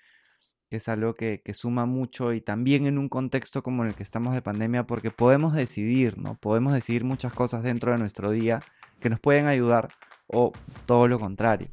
es 0.77 0.89
algo 0.89 1.13
que, 1.13 1.41
suma 1.53 1.85
mucho 1.85 2.33
y 2.33 2.41
también 2.41 2.85
en 2.85 2.97
un 2.97 3.09
contexto 3.09 3.63
como 3.63 3.83
el 3.83 3.93
que 3.93 4.03
estamos 4.03 4.33
de 4.33 4.41
pandemia, 4.41 4.83
porque 4.85 5.11
podemos 5.11 5.53
decidir, 5.53 6.17
¿no? 6.17 6.35
Podemos 6.35 6.73
decidir 6.73 7.03
muchas 7.03 7.33
cosas 7.33 7.63
dentro 7.63 7.91
de 7.91 7.97
nuestro 7.97 8.31
día 8.31 8.59
que 8.99 9.09
nos 9.09 9.19
pueden 9.19 9.47
ayudar 9.47 9.89
o 10.27 10.51
todo 10.85 11.07
lo 11.07 11.19
contrario. 11.19 11.67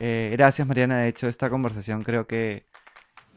Eh, 0.00 0.30
gracias 0.32 0.66
Mariana, 0.66 0.98
de 0.98 1.08
hecho 1.08 1.28
esta 1.28 1.50
conversación 1.50 2.02
creo 2.02 2.26
que, 2.26 2.66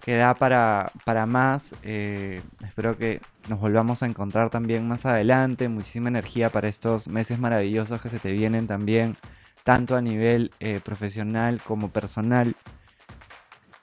que 0.02 0.16
da 0.16 0.36
para, 0.36 0.92
para 1.06 1.26
más. 1.26 1.76
Eh, 1.84 2.42
espero 2.66 2.98
que 2.98 3.22
nos 3.50 3.60
volvamos 3.60 4.04
a 4.04 4.06
encontrar 4.06 4.50
también 4.50 4.88
más 4.88 5.06
adelante. 5.06 5.70
Muchísima 5.70 6.10
energía 6.10 6.50
para 6.50 6.68
estos 6.68 7.08
meses 7.08 7.40
maravillosos 7.40 8.02
que 8.02 8.10
se 8.10 8.20
te 8.20 8.32
vienen 8.32 8.68
también, 8.68 9.18
tanto 9.64 9.96
a 9.96 10.02
nivel 10.02 10.52
eh, 10.60 10.80
profesional 10.84 11.62
como 11.62 11.90
personal 11.90 12.56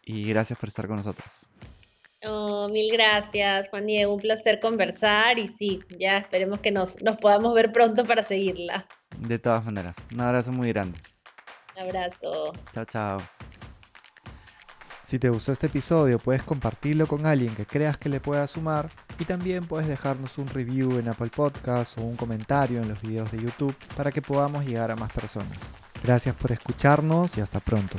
y 0.05 0.29
gracias 0.29 0.59
por 0.59 0.69
estar 0.69 0.87
con 0.87 0.97
nosotros. 0.97 1.47
Oh, 2.25 2.69
mil 2.69 2.93
gracias, 2.93 3.69
Juan 3.69 3.87
Diego. 3.87 4.15
Un 4.15 4.21
placer 4.21 4.61
conversar 4.61 5.39
y 5.39 5.49
sí, 5.49 5.81
ya 5.99 6.19
esperemos 6.19 6.61
que 6.61 6.71
nos, 6.71 7.03
nos 7.03 7.17
podamos 7.17 7.53
ver 7.55 7.73
pronto 7.73 8.05
para 8.05 8.23
seguirla. 8.23 8.87
De 9.19 9.39
todas 9.39 9.65
maneras, 9.65 9.97
un 10.13 10.21
abrazo 10.21 10.53
muy 10.53 10.69
grande. 10.69 10.99
Un 11.77 11.83
abrazo. 11.83 12.53
Chao, 12.73 12.85
chao. 12.85 13.19
Si 15.03 15.19
te 15.19 15.29
gustó 15.29 15.53
este 15.53 15.67
episodio, 15.67 16.19
puedes 16.19 16.43
compartirlo 16.43 17.07
con 17.07 17.27
alguien 17.27 17.55
que 17.55 17.67
creas 17.67 17.99
que 17.99 18.09
le 18.09 18.21
pueda 18.21 18.47
sumar 18.47 18.89
y 19.19 19.25
también 19.25 19.67
puedes 19.67 19.87
dejarnos 19.87 20.39
un 20.39 20.49
review 20.49 20.99
en 20.99 21.09
Apple 21.09 21.31
Podcasts 21.35 21.99
o 21.99 22.03
un 22.03 22.17
comentario 22.17 22.81
en 22.81 22.89
los 22.89 23.03
videos 23.03 23.31
de 23.31 23.43
YouTube 23.43 23.77
para 23.97 24.11
que 24.11 24.23
podamos 24.23 24.65
llegar 24.65 24.91
a 24.91 24.97
más 24.97 25.13
personas. 25.13 25.59
Gracias 26.03 26.35
por 26.37 26.53
escucharnos 26.53 27.37
y 27.37 27.41
hasta 27.41 27.61
pronto. 27.61 27.99